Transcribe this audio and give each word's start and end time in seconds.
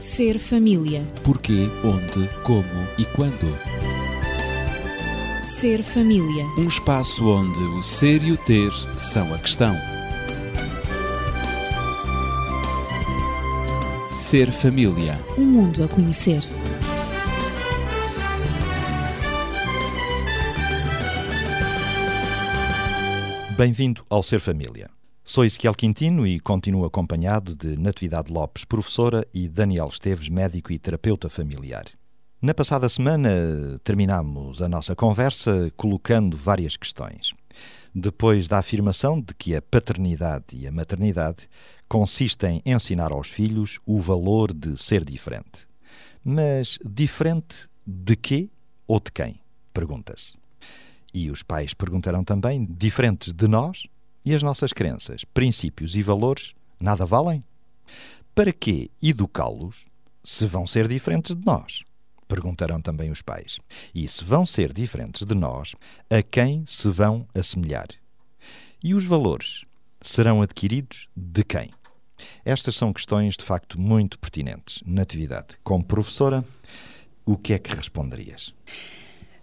Ser 0.00 0.38
família. 0.38 1.06
Porquê, 1.22 1.68
onde, 1.84 2.26
como 2.42 2.88
e 2.96 3.04
quando. 3.04 3.54
Ser 5.44 5.82
família. 5.82 6.46
Um 6.56 6.66
espaço 6.66 7.28
onde 7.28 7.58
o 7.58 7.82
ser 7.82 8.24
e 8.24 8.32
o 8.32 8.36
ter 8.38 8.72
são 8.96 9.34
a 9.34 9.38
questão. 9.38 9.76
Ser 14.10 14.50
família. 14.50 15.20
Um 15.36 15.44
mundo 15.44 15.84
a 15.84 15.88
conhecer. 15.88 16.42
Bem-vindo 23.54 24.02
ao 24.08 24.22
Ser 24.22 24.40
Família. 24.40 24.88
Sou 25.30 25.44
Ezequiel 25.44 25.74
Quintino 25.74 26.26
e 26.26 26.40
continuo 26.40 26.84
acompanhado 26.84 27.54
de 27.54 27.78
Natividade 27.78 28.32
Lopes, 28.32 28.64
professora, 28.64 29.24
e 29.32 29.48
Daniel 29.48 29.86
Esteves, 29.86 30.28
médico 30.28 30.72
e 30.72 30.78
terapeuta 30.78 31.28
familiar. 31.28 31.84
Na 32.42 32.52
passada 32.52 32.88
semana 32.88 33.30
terminamos 33.84 34.60
a 34.60 34.68
nossa 34.68 34.96
conversa 34.96 35.72
colocando 35.76 36.36
várias 36.36 36.76
questões. 36.76 37.32
Depois 37.94 38.48
da 38.48 38.58
afirmação 38.58 39.20
de 39.20 39.32
que 39.32 39.54
a 39.54 39.62
paternidade 39.62 40.46
e 40.52 40.66
a 40.66 40.72
maternidade 40.72 41.48
consistem 41.88 42.60
em 42.66 42.72
ensinar 42.74 43.12
aos 43.12 43.28
filhos 43.28 43.78
o 43.86 44.00
valor 44.00 44.52
de 44.52 44.76
ser 44.76 45.04
diferente. 45.04 45.64
Mas 46.24 46.76
diferente 46.84 47.68
de 47.86 48.16
quê 48.16 48.50
ou 48.84 48.98
de 48.98 49.12
quem? 49.12 49.40
Pergunta-se. 49.72 50.34
E 51.14 51.30
os 51.30 51.44
pais 51.44 51.72
perguntarão 51.72 52.24
também, 52.24 52.66
diferentes 52.68 53.32
de 53.32 53.46
nós 53.46 53.86
e 54.24 54.34
as 54.34 54.42
nossas 54.42 54.72
crenças, 54.72 55.24
princípios 55.24 55.94
e 55.94 56.02
valores, 56.02 56.54
nada 56.78 57.06
valem? 57.06 57.42
Para 58.34 58.52
que 58.52 58.90
educá-los 59.02 59.86
se 60.22 60.46
vão 60.46 60.66
ser 60.66 60.86
diferentes 60.86 61.34
de 61.34 61.44
nós? 61.44 61.82
Perguntarão 62.28 62.80
também 62.80 63.10
os 63.10 63.22
pais. 63.22 63.58
E 63.94 64.06
se 64.06 64.24
vão 64.24 64.46
ser 64.46 64.72
diferentes 64.72 65.26
de 65.26 65.34
nós, 65.34 65.74
a 66.08 66.22
quem 66.22 66.64
se 66.66 66.88
vão 66.88 67.26
assemelhar? 67.34 67.88
E 68.82 68.94
os 68.94 69.04
valores 69.04 69.64
serão 70.00 70.40
adquiridos 70.40 71.08
de 71.16 71.42
quem? 71.42 71.70
Estas 72.44 72.76
são 72.76 72.92
questões 72.92 73.36
de 73.36 73.44
facto 73.44 73.80
muito 73.80 74.18
pertinentes. 74.18 74.82
Natividade, 74.86 75.58
como 75.64 75.84
professora, 75.84 76.44
o 77.24 77.36
que 77.36 77.52
é 77.52 77.58
que 77.58 77.74
responderias? 77.74 78.54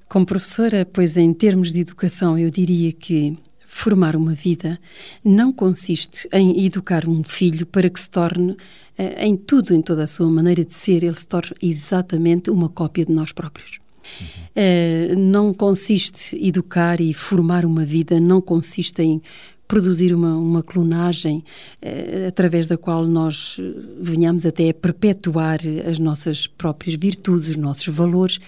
Como 0.10 0.26
professora, 0.26 0.86
pois 0.86 1.18
em 1.18 1.34
termos 1.34 1.74
de 1.74 1.82
educação, 1.82 2.38
eu 2.38 2.50
diria 2.50 2.94
que 2.94 3.38
formar 3.78 4.16
uma 4.16 4.34
vida 4.34 4.80
não 5.24 5.54
consiste 5.54 6.28
em 6.34 6.66
educar 6.66 7.08
um 7.08 7.24
filho 7.24 7.66
para 7.66 7.90
que 7.90 8.00
se 8.00 8.10
torne, 8.10 8.56
eh, 8.98 9.26
em 9.26 9.38
tudo, 9.38 9.74
em 9.74 9.82
toda 9.82 10.04
a 10.04 10.08
sua 10.08 10.28
maneira 10.28 10.66
de 10.66 10.74
ser, 10.74 11.04
ele 11.04 11.14
se 11.14 11.28
torne 11.28 11.56
exatamente 11.62 12.50
uma 12.50 12.70
cópia 12.70 13.06
de 13.06 13.12
nós 13.12 13.32
próprios. 13.32 13.80
Uhum. 14.22 15.32
não 15.32 15.54
consiste 15.54 16.34
educar 16.42 17.02
e 17.02 17.14
formar 17.14 17.66
uma 17.66 17.84
vida, 17.84 18.22
não 18.22 18.40
consiste 18.40 19.02
em 19.02 19.22
produzir 19.68 20.14
uma, 20.14 20.34
uma 20.36 20.64
clonagem 20.64 21.44
eh, 21.82 22.26
através 22.28 22.68
da 22.68 22.78
qual 22.78 23.06
nós 23.06 23.60
venhamos 24.00 24.46
até 24.46 24.70
a 24.70 24.74
perpetuar 24.74 25.60
as 25.86 26.00
nossas 26.00 26.48
próprias 26.48 26.96
virtudes, 26.96 27.50
os 27.50 27.58
nossos 27.58 27.88
valores, 27.94 28.40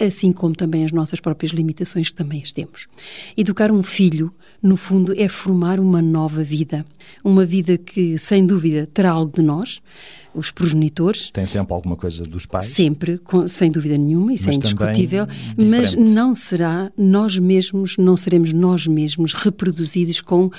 assim 0.00 0.30
como 0.30 0.54
também 0.54 0.84
as 0.84 0.92
nossas 0.92 1.18
próprias 1.18 1.52
limitações 1.52 2.08
que 2.10 2.14
também 2.14 2.42
as 2.42 2.52
temos. 2.52 2.86
Educar 3.36 3.72
um 3.72 3.82
filho, 3.82 4.32
no 4.62 4.76
fundo, 4.76 5.14
é 5.16 5.28
formar 5.28 5.78
uma 5.80 6.02
nova 6.02 6.42
vida, 6.42 6.84
uma 7.24 7.44
vida 7.44 7.78
que, 7.78 8.18
sem 8.18 8.46
dúvida, 8.46 8.88
terá 8.92 9.10
algo 9.10 9.32
de 9.34 9.42
nós, 9.42 9.80
os 10.34 10.50
progenitores. 10.50 11.30
Tem 11.30 11.46
sempre 11.46 11.72
alguma 11.72 11.96
coisa 11.96 12.22
dos 12.24 12.46
pais? 12.46 12.66
Sempre, 12.66 13.18
com, 13.18 13.48
sem 13.48 13.70
dúvida 13.70 13.96
nenhuma, 13.96 14.32
isso 14.32 14.48
é 14.48 14.54
indiscutível, 14.54 15.26
mas 15.56 15.94
não 15.94 16.34
será 16.34 16.90
nós 16.96 17.38
mesmos, 17.38 17.96
não 17.96 18.16
seremos 18.16 18.52
nós 18.52 18.86
mesmos 18.86 19.32
reproduzidos 19.32 20.20
com 20.20 20.46
uh, 20.46 20.52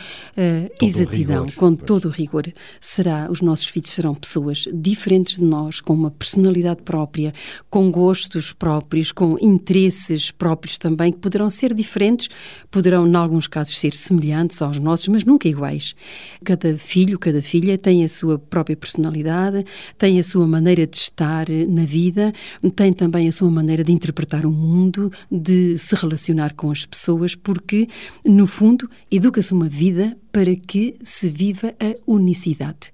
exatidão, 0.81 1.45
rigor, 1.45 1.55
com 1.55 1.75
pois. 1.75 1.87
todo 1.87 2.05
o 2.05 2.11
rigor. 2.11 2.51
Será, 2.79 3.29
os 3.29 3.41
nossos 3.41 3.67
filhos 3.67 3.91
serão 3.91 4.13
pessoas 4.13 4.67
diferentes 4.73 5.35
de 5.35 5.43
nós, 5.43 5.81
com 5.81 5.93
uma 5.93 6.11
personalidade 6.11 6.81
própria, 6.83 7.33
com 7.69 7.91
gostos 7.91 8.53
próprios, 8.53 9.11
com 9.11 9.37
interesses 9.41 10.31
próprios 10.31 10.77
também, 10.77 11.11
que 11.11 11.19
poderão 11.19 11.49
ser 11.49 11.73
diferentes, 11.73 12.29
poderão, 12.69 13.07
em 13.07 13.15
alguns 13.15 13.47
casos, 13.47 13.77
ser 13.77 13.93
semelhantes 13.93 14.61
aos 14.61 14.79
nossos, 14.79 15.07
mas 15.07 15.23
nunca 15.23 15.47
iguais. 15.47 15.95
Cada 16.43 16.77
filho, 16.77 17.17
cada 17.19 17.41
filha 17.41 17.77
tem 17.77 18.03
a 18.03 18.09
sua 18.09 18.37
própria 18.37 18.75
personalidade, 18.75 19.58
tem 19.97 20.19
a 20.19 20.23
sua 20.23 20.47
maneira 20.47 20.85
de 20.85 20.97
estar 20.97 21.47
na 21.67 21.85
vida, 21.85 22.33
tem 22.75 22.93
também 22.93 23.27
a 23.27 23.31
sua 23.31 23.49
maneira 23.49 23.83
de 23.83 23.91
interpretar 23.91 24.45
o 24.45 24.51
mundo, 24.51 25.11
de 25.31 25.77
se 25.77 25.95
relacionar 25.95 26.53
com 26.53 26.71
as 26.71 26.85
pessoas, 26.85 27.35
porque, 27.35 27.87
no 28.25 28.47
fundo, 28.47 28.89
educa-se 29.11 29.53
uma 29.53 29.69
vida 29.69 30.17
para 30.31 30.55
que 30.55 30.95
se 31.03 31.29
viva 31.29 31.73
a 31.79 31.95
unicidade. 32.05 32.91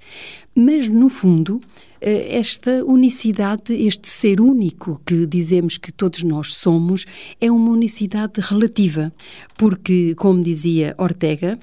Mas, 0.55 0.87
no 0.87 1.09
fundo, 1.09 1.61
esta 2.09 2.83
unicidade, 2.85 3.73
este 3.73 4.07
ser 4.07 4.39
único 4.39 5.01
que 5.05 5.25
dizemos 5.25 5.77
que 5.77 5.91
todos 5.91 6.23
nós 6.23 6.53
somos, 6.53 7.05
é 7.41 7.51
uma 7.51 7.71
unicidade 7.71 8.39
relativa, 8.41 9.11
porque, 9.57 10.13
como 10.15 10.41
dizia 10.41 10.93
Ortega, 10.97 11.57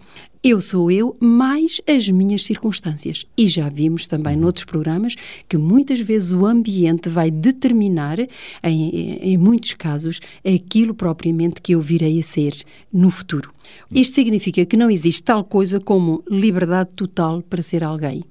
eu 0.45 0.61
sou 0.61 0.91
eu 0.91 1.17
mais 1.21 1.81
as 1.87 2.09
minhas 2.09 2.45
circunstâncias. 2.45 3.25
E 3.39 3.47
já 3.47 3.69
vimos 3.69 4.09
também 4.09 4.37
noutros 4.37 4.65
programas 4.65 5.15
que 5.49 5.57
muitas 5.57 6.01
vezes 6.01 6.33
o 6.33 6.45
ambiente 6.45 7.09
vai 7.09 7.31
determinar, 7.31 8.19
em, 8.65 9.19
em 9.23 9.39
muitos 9.39 9.75
casos, 9.75 10.21
aquilo 10.45 10.95
propriamente 10.95 11.63
que 11.63 11.77
eu 11.77 11.81
virei 11.81 12.19
a 12.19 12.25
ser 12.25 12.53
no 12.93 13.09
futuro. 13.09 13.55
Isto 13.93 14.17
significa 14.17 14.67
que 14.67 14.77
não 14.77 14.91
existe 14.91 15.23
tal 15.23 15.45
coisa 15.45 15.79
como 15.79 16.25
liberdade 16.29 16.91
total 16.95 17.41
para 17.43 17.63
ser 17.63 17.85
alguém 17.85 18.25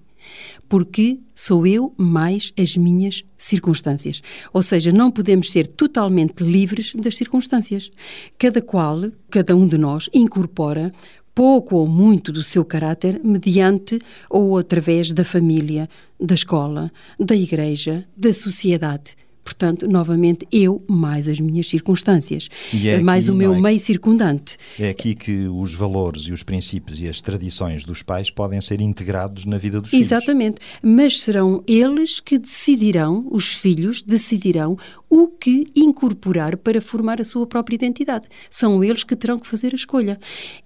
porque 0.67 1.19
sou 1.33 1.65
eu 1.65 1.93
mais 1.97 2.53
as 2.57 2.77
minhas 2.77 3.23
circunstâncias. 3.37 4.21
Ou 4.53 4.61
seja, 4.61 4.91
não 4.91 5.11
podemos 5.11 5.51
ser 5.51 5.67
totalmente 5.67 6.43
livres 6.43 6.93
das 6.95 7.17
circunstâncias. 7.17 7.91
Cada 8.37 8.61
qual, 8.61 9.11
cada 9.29 9.55
um 9.55 9.67
de 9.67 9.77
nós, 9.77 10.09
incorpora 10.13 10.93
pouco 11.33 11.77
ou 11.77 11.87
muito 11.87 12.31
do 12.31 12.43
seu 12.43 12.63
caráter 12.63 13.21
mediante 13.23 13.99
ou 14.29 14.57
através 14.57 15.11
da 15.11 15.23
família, 15.23 15.89
da 16.19 16.35
escola, 16.35 16.91
da 17.19 17.35
igreja, 17.35 18.05
da 18.15 18.33
sociedade. 18.33 19.15
Portanto, 19.51 19.85
novamente, 19.87 20.47
eu 20.51 20.81
mais 20.87 21.27
as 21.27 21.39
minhas 21.39 21.67
circunstâncias, 21.67 22.47
é 22.73 22.99
mais 22.99 23.27
o 23.27 23.35
meu 23.35 23.53
é? 23.53 23.59
meio 23.59 23.79
circundante. 23.79 24.57
É 24.79 24.89
aqui 24.89 25.13
que 25.13 25.45
os 25.47 25.73
valores 25.73 26.23
e 26.23 26.31
os 26.31 26.41
princípios 26.41 27.01
e 27.01 27.09
as 27.09 27.19
tradições 27.19 27.83
dos 27.83 28.01
pais 28.01 28.29
podem 28.29 28.61
ser 28.61 28.79
integrados 28.79 29.45
na 29.45 29.57
vida 29.57 29.81
dos 29.81 29.93
Exatamente. 29.93 30.01
filhos. 30.01 30.21
Exatamente, 30.21 30.61
mas 30.81 31.21
serão 31.21 31.63
eles 31.67 32.19
que 32.19 32.39
decidirão, 32.39 33.27
os 33.29 33.53
filhos 33.53 34.01
decidirão 34.01 34.77
o 35.09 35.27
que 35.27 35.65
incorporar 35.75 36.55
para 36.55 36.79
formar 36.79 37.19
a 37.19 37.25
sua 37.25 37.45
própria 37.45 37.75
identidade. 37.75 38.27
São 38.49 38.81
eles 38.81 39.03
que 39.03 39.15
terão 39.15 39.37
que 39.37 39.47
fazer 39.47 39.73
a 39.73 39.75
escolha. 39.75 40.17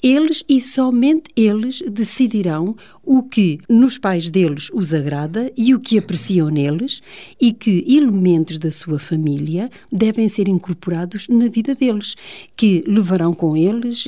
Eles 0.04 0.44
e 0.48 0.62
somente 0.62 1.32
eles 1.36 1.82
decidirão 1.90 2.76
o 3.06 3.24
que 3.24 3.60
nos 3.70 3.98
pais 3.98 4.30
deles 4.30 4.70
os 4.74 4.94
agrada 4.94 5.52
e 5.56 5.74
o 5.74 5.80
que 5.80 5.98
apreciam 5.98 6.50
neles 6.50 7.02
e 7.40 7.54
que 7.54 7.86
elementos 7.88 8.58
da 8.58 8.72
sua 8.72 9.00
família 9.00 9.70
devem 9.92 10.28
ser 10.28 10.48
incorporados 10.48 11.28
na 11.28 11.48
vida 11.48 11.76
deles, 11.76 12.16
que 12.56 12.82
levarão 12.88 13.34
com 13.34 13.56
eles 13.56 14.06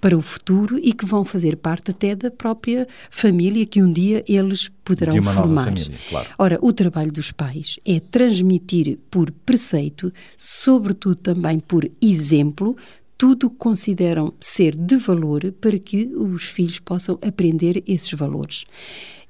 para 0.00 0.16
o 0.16 0.22
futuro 0.22 0.78
e 0.82 0.92
que 0.92 1.04
vão 1.04 1.24
fazer 1.24 1.56
parte 1.56 1.90
até 1.90 2.14
da 2.14 2.30
própria 2.30 2.86
família 3.10 3.66
que 3.66 3.82
um 3.82 3.92
dia 3.92 4.24
eles 4.28 4.68
poderão 4.84 5.22
formar. 5.22 5.66
Família, 5.66 5.98
claro. 6.08 6.28
Ora, 6.38 6.58
o 6.62 6.72
trabalho 6.72 7.12
dos 7.12 7.30
pais 7.30 7.78
é 7.84 8.00
transmitir 8.00 8.98
por 9.10 9.30
preceito, 9.30 10.12
sobretudo 10.36 11.16
também 11.16 11.60
por 11.60 11.88
exemplo, 12.00 12.76
tudo 13.18 13.48
o 13.48 13.50
que 13.50 13.56
consideram 13.56 14.32
ser 14.40 14.76
de 14.76 14.96
valor 14.96 15.52
para 15.60 15.76
que 15.78 16.06
os 16.14 16.44
filhos 16.44 16.78
possam 16.78 17.18
aprender 17.20 17.82
esses 17.86 18.12
valores. 18.12 18.64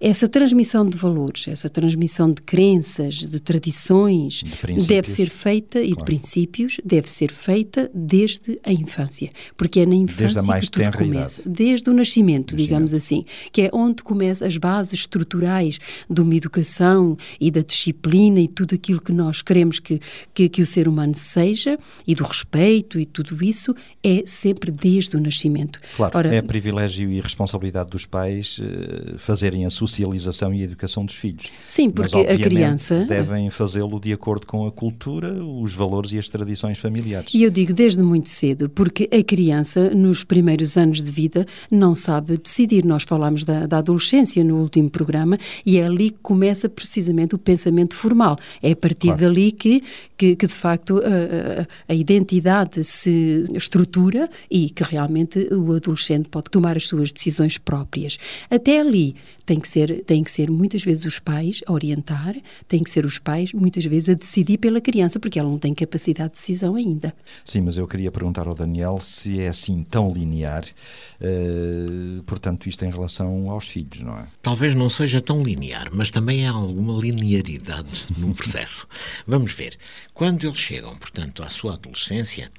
Essa 0.00 0.28
transmissão 0.28 0.88
de 0.88 0.96
valores, 0.96 1.48
essa 1.48 1.68
transmissão 1.68 2.32
de 2.32 2.40
crenças, 2.42 3.16
de 3.16 3.40
tradições, 3.40 4.44
de 4.44 4.86
deve 4.86 5.08
ser 5.08 5.28
feita, 5.28 5.80
claro. 5.80 5.92
e 5.92 5.96
de 5.96 6.04
princípios, 6.04 6.76
deve 6.84 7.10
ser 7.10 7.32
feita 7.32 7.90
desde 7.92 8.60
a 8.62 8.72
infância. 8.72 9.30
Porque 9.56 9.80
é 9.80 9.86
na 9.86 9.96
infância 9.96 10.60
que 10.60 10.70
tudo 10.70 10.92
começa. 10.92 11.42
Desde 11.44 11.90
o 11.90 11.92
nascimento, 11.92 12.54
digamos 12.54 12.94
assim, 12.94 13.24
que 13.50 13.62
é 13.62 13.70
onde 13.72 14.04
começam 14.04 14.46
as 14.46 14.56
bases 14.56 15.00
estruturais 15.00 15.80
de 16.08 16.20
uma 16.20 16.34
educação 16.34 17.18
e 17.40 17.50
da 17.50 17.60
disciplina 17.60 18.38
e 18.38 18.46
tudo 18.46 18.76
aquilo 18.76 19.00
que 19.00 19.12
nós 19.12 19.42
queremos 19.42 19.80
que, 19.80 20.00
que, 20.32 20.48
que 20.48 20.62
o 20.62 20.66
ser 20.66 20.86
humano 20.86 21.14
seja, 21.16 21.76
e 22.06 22.14
do 22.14 22.22
respeito 22.22 23.00
e 23.00 23.04
tudo 23.04 23.42
isso, 23.42 23.74
é 24.04 24.22
sempre 24.26 24.70
desde 24.70 25.16
o 25.16 25.20
nascimento. 25.20 25.80
Claro, 25.96 26.16
Ora, 26.16 26.32
é 26.32 26.40
privilégio 26.40 27.10
e 27.10 27.20
responsabilidade 27.20 27.90
dos 27.90 28.06
pais 28.06 28.58
uh, 28.58 29.18
fazerem 29.18 29.66
a 29.66 29.70
sua 29.70 29.87
socialização 29.88 30.52
e 30.54 30.62
educação 30.62 31.04
dos 31.04 31.14
filhos. 31.14 31.46
Sim, 31.66 31.90
porque 31.90 32.16
Mas, 32.16 32.30
a 32.30 32.38
criança. 32.38 33.04
devem 33.04 33.50
fazê-lo 33.50 33.98
de 33.98 34.12
acordo 34.12 34.46
com 34.46 34.66
a 34.66 34.72
cultura, 34.72 35.32
os 35.32 35.74
valores 35.74 36.12
e 36.12 36.18
as 36.18 36.28
tradições 36.28 36.78
familiares. 36.78 37.32
E 37.34 37.42
eu 37.42 37.50
digo 37.50 37.72
desde 37.72 38.02
muito 38.02 38.28
cedo, 38.28 38.68
porque 38.68 39.08
a 39.12 39.22
criança, 39.22 39.90
nos 39.90 40.24
primeiros 40.24 40.76
anos 40.76 41.02
de 41.02 41.10
vida, 41.10 41.46
não 41.70 41.94
sabe 41.94 42.36
decidir. 42.36 42.84
Nós 42.84 43.02
falámos 43.02 43.44
da, 43.44 43.66
da 43.66 43.78
adolescência 43.78 44.44
no 44.44 44.56
último 44.56 44.90
programa 44.90 45.38
e 45.64 45.78
é 45.78 45.84
ali 45.84 46.10
que 46.10 46.18
começa 46.22 46.68
precisamente 46.68 47.34
o 47.34 47.38
pensamento 47.38 47.94
formal. 47.94 48.38
É 48.62 48.72
a 48.72 48.76
partir 48.76 49.08
claro. 49.08 49.22
dali 49.22 49.52
que, 49.52 49.82
que, 50.16 50.36
que, 50.36 50.46
de 50.46 50.52
facto, 50.52 50.98
a, 50.98 51.62
a, 51.62 51.92
a 51.92 51.94
identidade 51.94 52.84
se 52.84 53.44
estrutura 53.54 54.28
e 54.50 54.70
que 54.70 54.82
realmente 54.82 55.48
o 55.52 55.72
adolescente 55.72 56.28
pode 56.28 56.50
tomar 56.50 56.76
as 56.76 56.86
suas 56.86 57.12
decisões 57.12 57.58
próprias. 57.58 58.18
Até 58.50 58.80
ali 58.80 59.14
tem 59.48 59.58
que 59.58 59.68
ser, 59.68 59.77
tem 60.06 60.22
que 60.22 60.30
ser 60.30 60.50
muitas 60.50 60.82
vezes 60.82 61.04
os 61.04 61.18
pais 61.18 61.60
a 61.66 61.72
orientar, 61.72 62.36
tem 62.66 62.82
que 62.82 62.90
ser 62.90 63.04
os 63.04 63.18
pais 63.18 63.52
muitas 63.52 63.84
vezes 63.84 64.08
a 64.08 64.14
decidir 64.14 64.58
pela 64.58 64.80
criança, 64.80 65.20
porque 65.20 65.38
ela 65.38 65.48
não 65.48 65.58
tem 65.58 65.74
capacidade 65.74 66.30
de 66.30 66.36
decisão 66.36 66.74
ainda. 66.74 67.14
Sim, 67.44 67.62
mas 67.62 67.76
eu 67.76 67.86
queria 67.86 68.10
perguntar 68.10 68.46
ao 68.46 68.54
Daniel 68.54 68.98
se 69.00 69.40
é 69.40 69.48
assim 69.48 69.84
tão 69.84 70.12
linear, 70.12 70.64
uh, 70.64 72.22
portanto, 72.24 72.68
isto 72.68 72.84
em 72.84 72.90
relação 72.90 73.50
aos 73.50 73.68
filhos, 73.68 74.00
não 74.00 74.18
é? 74.18 74.26
Talvez 74.42 74.74
não 74.74 74.88
seja 74.90 75.20
tão 75.20 75.42
linear, 75.42 75.90
mas 75.92 76.10
também 76.10 76.46
há 76.46 76.52
alguma 76.52 76.98
linearidade 76.98 78.06
no 78.16 78.32
processo. 78.34 78.86
Vamos 79.26 79.52
ver. 79.52 79.76
Quando 80.14 80.46
eles 80.46 80.58
chegam, 80.58 80.96
portanto, 80.96 81.42
à 81.42 81.50
sua 81.50 81.74
adolescência, 81.74 82.50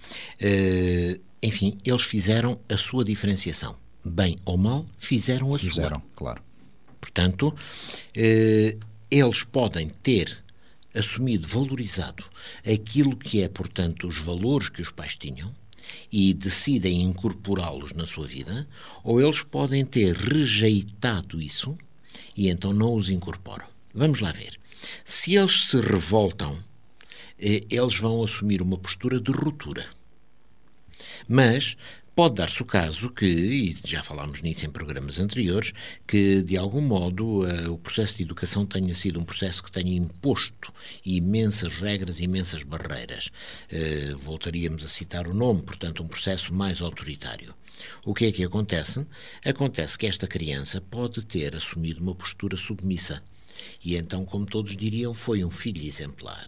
uh, 0.41 1.19
enfim, 1.41 1.77
eles 1.85 2.03
fizeram 2.03 2.59
a 2.69 2.77
sua 2.77 3.03
diferenciação. 3.03 3.75
Bem 4.03 4.37
ou 4.45 4.57
mal, 4.57 4.85
fizeram 4.97 5.53
a 5.53 5.57
fizeram, 5.57 5.59
sua. 5.59 5.83
Fizeram, 5.83 6.01
claro. 6.15 6.48
Portanto, 6.99 7.55
eh, 8.15 8.77
eles 9.09 9.43
podem 9.43 9.89
ter 9.89 10.37
assumido, 10.93 11.47
valorizado 11.47 12.23
aquilo 12.65 13.15
que 13.15 13.41
é, 13.41 13.47
portanto, 13.47 14.07
os 14.07 14.17
valores 14.17 14.69
que 14.69 14.81
os 14.81 14.91
pais 14.91 15.15
tinham 15.15 15.53
e 16.11 16.33
decidem 16.33 17.01
incorporá-los 17.03 17.93
na 17.93 18.05
sua 18.05 18.27
vida, 18.27 18.67
ou 19.03 19.21
eles 19.21 19.41
podem 19.41 19.85
ter 19.85 20.15
rejeitado 20.15 21.41
isso 21.41 21.77
e 22.35 22.49
então 22.49 22.73
não 22.73 22.93
os 22.95 23.09
incorporam. 23.09 23.65
Vamos 23.93 24.19
lá 24.19 24.31
ver. 24.31 24.57
Se 25.03 25.35
eles 25.35 25.63
se 25.63 25.79
revoltam, 25.79 26.57
eh, 27.39 27.61
eles 27.69 27.97
vão 27.97 28.23
assumir 28.23 28.61
uma 28.61 28.77
postura 28.77 29.19
de 29.19 29.31
ruptura. 29.31 29.87
Mas 31.27 31.75
Pode 32.19 32.35
dar-se 32.35 32.61
o 32.61 32.65
caso 32.65 33.09
que, 33.09 33.25
e 33.25 33.77
já 33.85 34.03
falámos 34.03 34.41
nisso 34.41 34.65
em 34.65 34.69
programas 34.69 35.21
anteriores, 35.21 35.71
que 36.05 36.41
de 36.41 36.57
algum 36.57 36.81
modo 36.81 37.45
uh, 37.45 37.71
o 37.71 37.77
processo 37.77 38.17
de 38.17 38.23
educação 38.23 38.65
tenha 38.65 38.93
sido 38.93 39.17
um 39.21 39.23
processo 39.23 39.63
que 39.63 39.71
tenha 39.71 39.95
imposto 39.95 40.73
imensas 41.05 41.79
regras, 41.79 42.19
imensas 42.19 42.61
barreiras. 42.61 43.29
Uh, 43.71 44.17
voltaríamos 44.17 44.83
a 44.83 44.89
citar 44.89 45.29
o 45.29 45.33
nome, 45.33 45.61
portanto, 45.61 46.03
um 46.03 46.09
processo 46.09 46.53
mais 46.53 46.81
autoritário. 46.81 47.55
O 48.03 48.13
que 48.13 48.25
é 48.25 48.33
que 48.33 48.43
acontece? 48.43 49.07
Acontece 49.45 49.97
que 49.97 50.05
esta 50.05 50.27
criança 50.27 50.81
pode 50.81 51.25
ter 51.25 51.55
assumido 51.55 52.01
uma 52.01 52.13
postura 52.13 52.57
submissa. 52.57 53.23
E 53.81 53.95
então, 53.95 54.25
como 54.25 54.45
todos 54.45 54.75
diriam, 54.75 55.13
foi 55.13 55.45
um 55.45 55.49
filho 55.49 55.81
exemplar. 55.81 56.47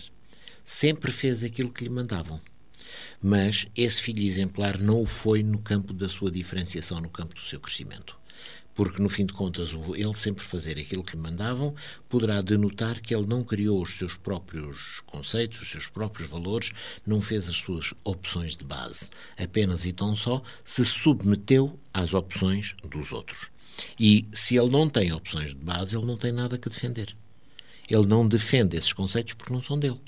Sempre 0.65 1.13
fez 1.13 1.45
aquilo 1.45 1.71
que 1.71 1.85
lhe 1.85 1.89
mandavam 1.89 2.41
mas 3.21 3.67
esse 3.75 4.01
filho 4.01 4.23
exemplar 4.23 4.79
não 4.79 5.01
o 5.01 5.05
foi 5.05 5.43
no 5.43 5.59
campo 5.59 5.93
da 5.93 6.09
sua 6.09 6.31
diferenciação, 6.31 6.99
no 6.99 7.09
campo 7.09 7.35
do 7.35 7.41
seu 7.41 7.59
crescimento. 7.59 8.19
Porque, 8.73 9.01
no 9.01 9.09
fim 9.09 9.25
de 9.25 9.33
contas, 9.33 9.75
ele 9.95 10.13
sempre 10.13 10.43
fazer 10.43 10.79
aquilo 10.79 11.03
que 11.03 11.15
lhe 11.15 11.21
mandavam 11.21 11.75
poderá 12.07 12.41
denotar 12.41 13.01
que 13.01 13.13
ele 13.13 13.27
não 13.27 13.43
criou 13.43 13.81
os 13.81 13.95
seus 13.95 14.15
próprios 14.15 15.01
conceitos, 15.05 15.61
os 15.61 15.69
seus 15.69 15.88
próprios 15.88 16.29
valores, 16.29 16.71
não 17.05 17.21
fez 17.21 17.49
as 17.49 17.57
suas 17.57 17.93
opções 18.03 18.55
de 18.55 18.63
base. 18.63 19.09
Apenas 19.37 19.85
e 19.85 19.91
tão 19.91 20.15
só 20.15 20.41
se 20.63 20.85
submeteu 20.85 21.77
às 21.94 22.13
opções 22.13 22.75
dos 22.89 23.11
outros. 23.11 23.51
E 23.99 24.25
se 24.31 24.55
ele 24.55 24.69
não 24.69 24.89
tem 24.89 25.11
opções 25.11 25.49
de 25.49 25.59
base, 25.59 25.97
ele 25.97 26.05
não 26.05 26.17
tem 26.17 26.31
nada 26.31 26.57
que 26.57 26.69
defender. 26.69 27.15
Ele 27.89 28.05
não 28.05 28.27
defende 28.27 28.77
esses 28.77 28.94
conceitos 28.94 29.33
porque 29.33 29.53
não 29.53 29.61
são 29.61 29.77
dele. 29.77 29.99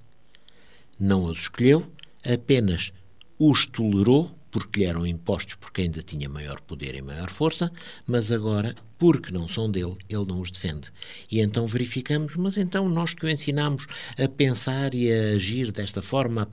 Não 1.00 1.26
os 1.26 1.40
escolheu, 1.40 1.86
apenas 2.24 2.92
os 3.38 3.66
tolerou 3.66 4.32
porque 4.54 4.82
lhe 4.82 4.86
eram 4.86 5.06
impostos 5.08 5.56
porque 5.56 5.82
ainda 5.82 6.04
tinha 6.04 6.30
maior 6.30 6.62
poder 6.62 6.94
e 6.94 7.02
maior 7.02 7.32
força, 7.32 7.72
mas 8.06 8.32
agora, 8.32 8.76
porque 9.00 9.32
não 9.32 9.50
são 9.50 9.70
dele, 9.70 9.98
ele 10.08 10.26
não 10.26 10.42
os 10.42 10.52
defende. 10.52 10.92
E 11.32 11.40
então 11.40 11.66
verificamos, 11.66 12.36
mas 12.36 12.56
então 12.56 12.88
nós 12.88 13.16
que 13.16 13.26
o 13.26 13.30
ensinamos 13.30 13.88
a 14.16 14.28
pensar 14.28 14.94
e 14.94 15.12
a 15.12 15.36
agir 15.36 15.72
desta 15.72 16.04
forma, 16.04 16.48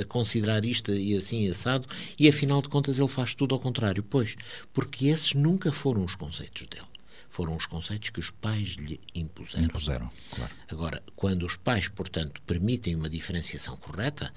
a 0.00 0.04
considerar 0.04 0.64
isto 0.64 0.94
e 0.94 1.16
assim 1.16 1.48
assado, 1.48 1.88
e 2.16 2.28
afinal 2.28 2.62
de 2.62 2.68
contas 2.68 3.00
ele 3.00 3.08
faz 3.08 3.34
tudo 3.34 3.56
ao 3.56 3.60
contrário. 3.60 4.04
Pois, 4.04 4.36
porque 4.72 5.08
esses 5.08 5.34
nunca 5.34 5.72
foram 5.72 6.04
os 6.04 6.14
conceitos 6.14 6.68
dele 6.68 6.91
foram 7.32 7.56
os 7.56 7.64
conceitos 7.64 8.10
que 8.10 8.20
os 8.20 8.30
pais 8.30 8.76
lhe 8.78 9.00
impuseram. 9.14 9.64
Impuseram, 9.64 10.10
claro. 10.32 10.54
Agora, 10.68 11.02
quando 11.16 11.46
os 11.46 11.56
pais, 11.56 11.88
portanto, 11.88 12.42
permitem 12.42 12.94
uma 12.94 13.08
diferenciação 13.08 13.74
correta, 13.74 14.30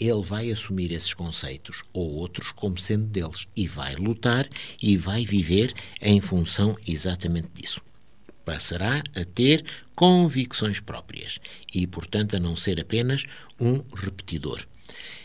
ele 0.00 0.20
vai 0.20 0.50
assumir 0.50 0.90
esses 0.90 1.14
conceitos 1.14 1.84
ou 1.92 2.10
outros 2.10 2.50
como 2.50 2.76
sendo 2.76 3.06
deles 3.06 3.46
e 3.54 3.68
vai 3.68 3.94
lutar 3.94 4.48
e 4.82 4.96
vai 4.96 5.24
viver 5.24 5.72
em 6.02 6.20
função 6.20 6.76
exatamente 6.84 7.50
disso. 7.54 7.80
Passará 8.44 9.00
a 9.14 9.24
ter 9.24 9.64
convicções 9.94 10.80
próprias 10.80 11.38
e, 11.72 11.86
portanto, 11.86 12.34
a 12.34 12.40
não 12.40 12.56
ser 12.56 12.80
apenas 12.80 13.26
um 13.60 13.80
repetidor. 13.94 14.66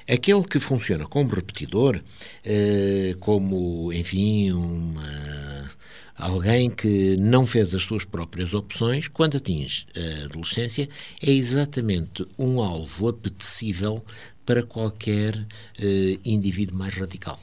Aquele 0.07 0.44
que 0.44 0.60
funciona 0.60 1.07
como 1.07 1.33
repetidor, 1.33 2.00
eh, 2.44 3.16
como, 3.19 3.92
enfim, 3.92 4.51
uma 4.51 5.71
Alguém 6.17 6.69
que 6.69 7.17
não 7.17 7.45
fez 7.45 7.75
as 7.75 7.83
suas 7.83 8.06
próprias 8.06 8.53
opções, 8.53 9.07
quando 9.07 9.35
atinge 9.35 9.85
a 9.95 10.25
adolescência, 10.25 10.88
é 11.21 11.29
exatamente 11.29 12.25
um 12.38 12.62
alvo 12.62 13.09
apetecível 13.09 14.03
para 14.45 14.63
qualquer 14.63 15.35
uh, 15.35 16.19
indivíduo 16.23 16.77
mais 16.77 16.95
radical. 16.95 17.39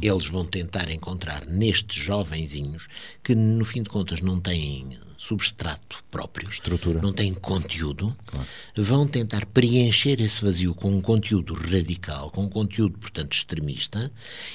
Eles 0.00 0.26
vão 0.26 0.44
tentar 0.44 0.90
encontrar 0.90 1.44
nestes 1.46 2.02
jovenzinhos 2.02 2.88
que, 3.22 3.34
no 3.34 3.64
fim 3.64 3.82
de 3.82 3.90
contas, 3.90 4.20
não 4.20 4.40
têm 4.40 4.98
substrato 5.18 6.02
próprio, 6.10 6.48
estrutura, 6.48 7.00
não 7.00 7.12
têm 7.12 7.32
conteúdo, 7.32 8.16
claro. 8.26 8.48
vão 8.74 9.06
tentar 9.06 9.46
preencher 9.46 10.20
esse 10.20 10.42
vazio 10.42 10.74
com 10.74 10.90
um 10.90 11.00
conteúdo 11.00 11.54
radical, 11.54 12.30
com 12.30 12.44
um 12.44 12.48
conteúdo, 12.48 12.98
portanto, 12.98 13.34
extremista, 13.34 14.10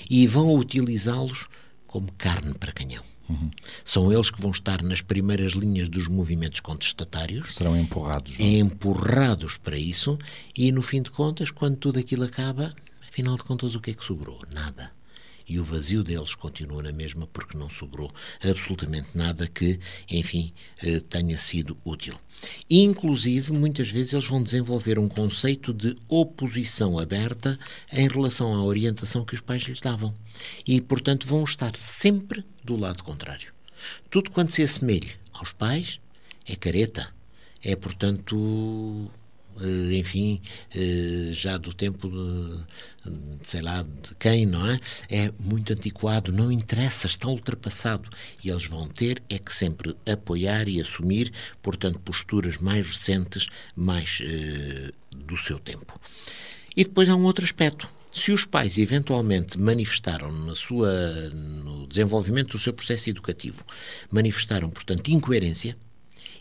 e 0.09 0.27
vão 0.27 0.53
utilizá-los 0.53 1.47
como 1.87 2.11
carne 2.17 2.53
para 2.53 2.71
canhão. 2.71 3.03
Uhum. 3.29 3.49
São 3.83 4.11
eles 4.11 4.29
que 4.29 4.41
vão 4.41 4.51
estar 4.51 4.81
nas 4.81 5.01
primeiras 5.01 5.53
linhas 5.53 5.89
dos 5.89 6.07
movimentos 6.07 6.59
contestatários. 6.59 7.55
Serão 7.55 7.77
empurrados. 7.77 8.37
Não? 8.37 8.45
É? 8.45 8.49
Empurrados 8.59 9.57
para 9.57 9.77
isso 9.77 10.17
e, 10.55 10.71
no 10.71 10.81
fim 10.81 11.01
de 11.01 11.11
contas, 11.11 11.51
quando 11.51 11.77
tudo 11.77 11.99
aquilo 11.99 12.23
acaba, 12.23 12.73
afinal 13.07 13.35
de 13.35 13.43
contas, 13.43 13.75
o 13.75 13.81
que 13.81 13.91
é 13.91 13.93
que 13.93 14.03
sobrou? 14.03 14.41
Nada 14.51 14.96
e 15.47 15.59
o 15.59 15.63
vazio 15.63 16.03
deles 16.03 16.35
continua 16.35 16.83
na 16.83 16.91
mesma 16.91 17.27
porque 17.27 17.57
não 17.57 17.69
sobrou 17.69 18.11
absolutamente 18.43 19.09
nada 19.15 19.47
que, 19.47 19.79
enfim, 20.09 20.53
eh, 20.81 20.99
tenha 20.99 21.37
sido 21.37 21.77
útil. 21.85 22.19
Inclusive, 22.69 23.51
muitas 23.51 23.89
vezes 23.89 24.13
eles 24.13 24.27
vão 24.27 24.43
desenvolver 24.43 24.99
um 24.99 25.07
conceito 25.07 25.73
de 25.73 25.97
oposição 26.07 26.99
aberta 26.99 27.57
em 27.91 28.07
relação 28.07 28.53
à 28.53 28.63
orientação 28.63 29.25
que 29.25 29.33
os 29.33 29.41
pais 29.41 29.63
lhes 29.63 29.81
davam. 29.81 30.13
E, 30.65 30.79
portanto, 30.81 31.25
vão 31.25 31.43
estar 31.43 31.75
sempre 31.75 32.45
do 32.63 32.75
lado 32.75 33.03
contrário. 33.03 33.51
Tudo 34.09 34.31
quanto 34.31 34.53
se 34.53 34.63
assemelhe 34.63 35.11
aos 35.33 35.51
pais 35.51 35.99
é 36.45 36.55
careta. 36.55 37.09
É, 37.63 37.75
portanto, 37.75 39.09
enfim, 39.91 40.41
eh, 40.75 41.31
já 41.33 41.57
do 41.57 41.73
tempo 41.73 42.09
de, 42.09 42.65
sei 43.43 43.61
lá, 43.61 43.83
de 43.83 44.15
quem, 44.19 44.45
não 44.45 44.69
é? 44.69 44.79
É 45.09 45.31
muito 45.43 45.73
antiquado, 45.73 46.31
não 46.31 46.51
interessa, 46.51 47.07
está 47.07 47.27
ultrapassado. 47.27 48.09
E 48.43 48.49
eles 48.49 48.65
vão 48.65 48.87
ter 48.87 49.21
é 49.29 49.39
que 49.39 49.53
sempre 49.53 49.95
apoiar 50.05 50.67
e 50.67 50.79
assumir, 50.79 51.31
portanto, 51.61 51.99
posturas 51.99 52.57
mais 52.57 52.85
recentes, 52.85 53.47
mais 53.75 54.19
uh, 54.21 55.15
do 55.15 55.37
seu 55.37 55.59
tempo. 55.59 55.99
E 56.75 56.83
depois 56.83 57.09
há 57.09 57.15
um 57.15 57.23
outro 57.23 57.43
aspecto. 57.43 57.89
Se 58.11 58.31
os 58.31 58.45
pais 58.45 58.77
eventualmente 58.77 59.59
manifestaram 59.59 60.31
na 60.31 60.55
sua, 60.55 61.29
no 61.29 61.85
desenvolvimento 61.87 62.51
do 62.53 62.59
seu 62.59 62.73
processo 62.73 63.09
educativo, 63.09 63.63
manifestaram, 64.09 64.69
portanto, 64.69 65.09
incoerência, 65.09 65.77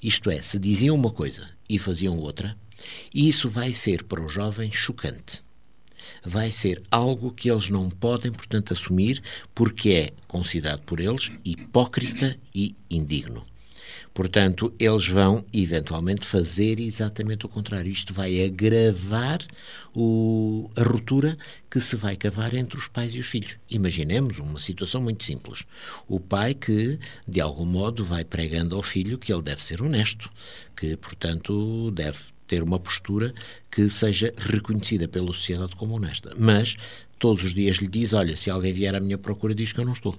isto 0.02 0.30
é, 0.30 0.40
se 0.40 0.58
diziam 0.58 0.94
uma 0.94 1.10
coisa 1.10 1.48
e 1.68 1.78
faziam 1.78 2.16
outra, 2.18 2.56
e 3.12 3.28
isso 3.28 3.48
vai 3.48 3.72
ser 3.72 4.04
para 4.04 4.24
os 4.24 4.32
jovens 4.32 4.74
chocante. 4.74 5.42
Vai 6.24 6.50
ser 6.50 6.82
algo 6.90 7.32
que 7.32 7.50
eles 7.50 7.68
não 7.68 7.88
podem, 7.88 8.32
portanto, 8.32 8.72
assumir 8.72 9.22
porque 9.54 9.90
é 9.90 10.10
considerado 10.26 10.82
por 10.82 11.00
eles 11.00 11.32
hipócrita 11.44 12.36
e 12.54 12.74
indigno. 12.90 13.44
Portanto, 14.16 14.72
eles 14.78 15.06
vão 15.06 15.44
eventualmente 15.52 16.26
fazer 16.26 16.80
exatamente 16.80 17.44
o 17.44 17.50
contrário. 17.50 17.92
Isto 17.92 18.14
vai 18.14 18.42
agravar 18.42 19.40
o, 19.94 20.70
a 20.74 20.82
ruptura 20.82 21.36
que 21.70 21.78
se 21.78 21.96
vai 21.96 22.16
cavar 22.16 22.54
entre 22.54 22.78
os 22.78 22.88
pais 22.88 23.14
e 23.14 23.20
os 23.20 23.26
filhos. 23.26 23.58
Imaginemos 23.68 24.38
uma 24.38 24.58
situação 24.58 25.02
muito 25.02 25.22
simples. 25.22 25.66
O 26.08 26.18
pai 26.18 26.54
que, 26.54 26.98
de 27.28 27.42
algum 27.42 27.66
modo, 27.66 28.06
vai 28.06 28.24
pregando 28.24 28.74
ao 28.74 28.82
filho 28.82 29.18
que 29.18 29.30
ele 29.30 29.42
deve 29.42 29.62
ser 29.62 29.82
honesto, 29.82 30.30
que, 30.74 30.96
portanto, 30.96 31.90
deve 31.90 32.18
ter 32.46 32.62
uma 32.62 32.78
postura 32.78 33.34
que 33.70 33.88
seja 33.88 34.32
reconhecida 34.38 35.08
pela 35.08 35.26
sociedade 35.28 35.76
como 35.76 35.94
honesta. 35.94 36.32
Mas 36.38 36.76
todos 37.18 37.44
os 37.44 37.54
dias 37.54 37.76
lhe 37.76 37.88
diz: 37.88 38.12
Olha, 38.12 38.36
se 38.36 38.50
alguém 38.50 38.72
vier 38.72 38.94
à 38.94 39.00
minha 39.00 39.18
procura, 39.18 39.54
diz 39.54 39.72
que 39.72 39.80
eu 39.80 39.84
não 39.84 39.92
estou. 39.92 40.18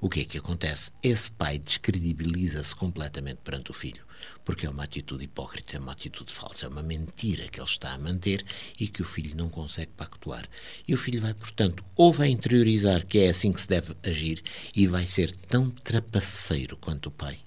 O 0.00 0.08
que 0.08 0.20
é 0.20 0.24
que 0.24 0.38
acontece? 0.38 0.90
Esse 1.00 1.30
pai 1.30 1.58
descredibiliza-se 1.60 2.74
completamente 2.74 3.38
perante 3.44 3.70
o 3.70 3.74
filho, 3.74 4.04
porque 4.44 4.66
é 4.66 4.70
uma 4.70 4.82
atitude 4.82 5.24
hipócrita, 5.24 5.76
é 5.76 5.78
uma 5.78 5.92
atitude 5.92 6.32
falsa, 6.32 6.66
é 6.66 6.68
uma 6.68 6.82
mentira 6.82 7.46
que 7.46 7.60
ele 7.60 7.68
está 7.68 7.92
a 7.92 7.98
manter 7.98 8.44
e 8.80 8.88
que 8.88 9.00
o 9.00 9.04
filho 9.04 9.36
não 9.36 9.48
consegue 9.48 9.92
pactuar. 9.96 10.48
E 10.88 10.92
o 10.92 10.98
filho 10.98 11.20
vai, 11.20 11.32
portanto, 11.34 11.84
ou 11.94 12.12
vai 12.12 12.30
interiorizar 12.30 13.06
que 13.06 13.18
é 13.18 13.28
assim 13.28 13.52
que 13.52 13.60
se 13.60 13.68
deve 13.68 13.94
agir 14.02 14.42
e 14.74 14.88
vai 14.88 15.06
ser 15.06 15.30
tão 15.30 15.70
trapaceiro 15.70 16.76
quanto 16.76 17.06
o 17.06 17.12
pai, 17.12 17.38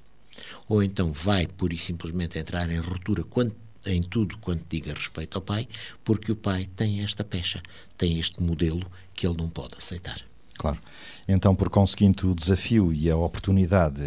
ou 0.67 0.83
então 0.83 1.11
vai 1.11 1.47
pura 1.47 1.73
e 1.73 1.77
simplesmente 1.77 2.37
entrar 2.37 2.69
em 2.69 2.79
ruptura 2.79 3.23
em 3.85 4.01
tudo 4.01 4.37
quanto 4.39 4.63
diga 4.69 4.93
respeito 4.93 5.37
ao 5.37 5.41
pai, 5.41 5.67
porque 6.03 6.31
o 6.31 6.35
pai 6.35 6.67
tem 6.75 7.01
esta 7.01 7.23
pecha, 7.23 7.61
tem 7.97 8.19
este 8.19 8.41
modelo 8.41 8.85
que 9.13 9.27
ele 9.27 9.37
não 9.37 9.49
pode 9.49 9.75
aceitar. 9.77 10.21
Claro. 10.57 10.79
Então, 11.27 11.53
por 11.53 11.69
conseguinte, 11.69 12.25
o 12.25 12.33
desafio 12.33 12.93
e 12.93 13.09
a 13.09 13.17
oportunidade 13.17 14.01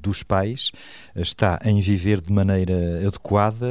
dos 0.00 0.22
pais 0.22 0.70
está 1.14 1.58
em 1.64 1.80
viver 1.80 2.20
de 2.20 2.32
maneira 2.32 3.06
adequada 3.06 3.66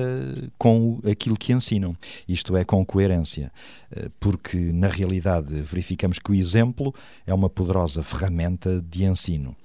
com 0.57 0.99
aquilo 1.09 1.37
que 1.37 1.53
ensinam, 1.53 1.95
isto 2.27 2.57
é, 2.57 2.65
com 2.65 2.85
coerência, 2.85 3.51
eh, 3.91 4.09
porque 4.19 4.57
na 4.57 4.87
realidade 4.87 5.53
verificamos 5.61 6.19
que 6.19 6.31
o 6.31 6.35
exemplo 6.35 6.93
é 7.25 7.33
uma 7.33 7.49
poderosa 7.49 8.03
ferramenta 8.03 8.81
de 8.81 9.05
ensino. 9.05 9.55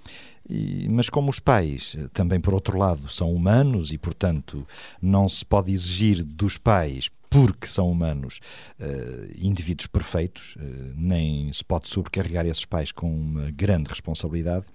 E, 0.48 0.86
mas 0.88 1.08
como 1.08 1.30
os 1.30 1.38
pais, 1.38 1.96
eh, 1.98 2.08
também 2.12 2.40
por 2.40 2.54
outro 2.54 2.76
lado, 2.76 3.08
são 3.08 3.32
humanos 3.32 3.92
e, 3.92 3.98
portanto, 3.98 4.66
não 5.00 5.28
se 5.28 5.44
pode 5.44 5.72
exigir 5.72 6.24
dos 6.24 6.58
pais 6.58 7.08
porque 7.30 7.66
são 7.66 7.90
humanos, 7.90 8.40
uh, 8.78 9.32
indivíduos 9.42 9.86
perfeitos, 9.86 10.54
uh, 10.56 10.92
nem 10.94 11.50
se 11.50 11.64
pode 11.64 11.88
sobrecarregar 11.88 12.44
esses 12.44 12.66
pais 12.66 12.92
com 12.92 13.10
uma 13.10 13.50
grande 13.50 13.88
responsabilidade. 13.88 14.66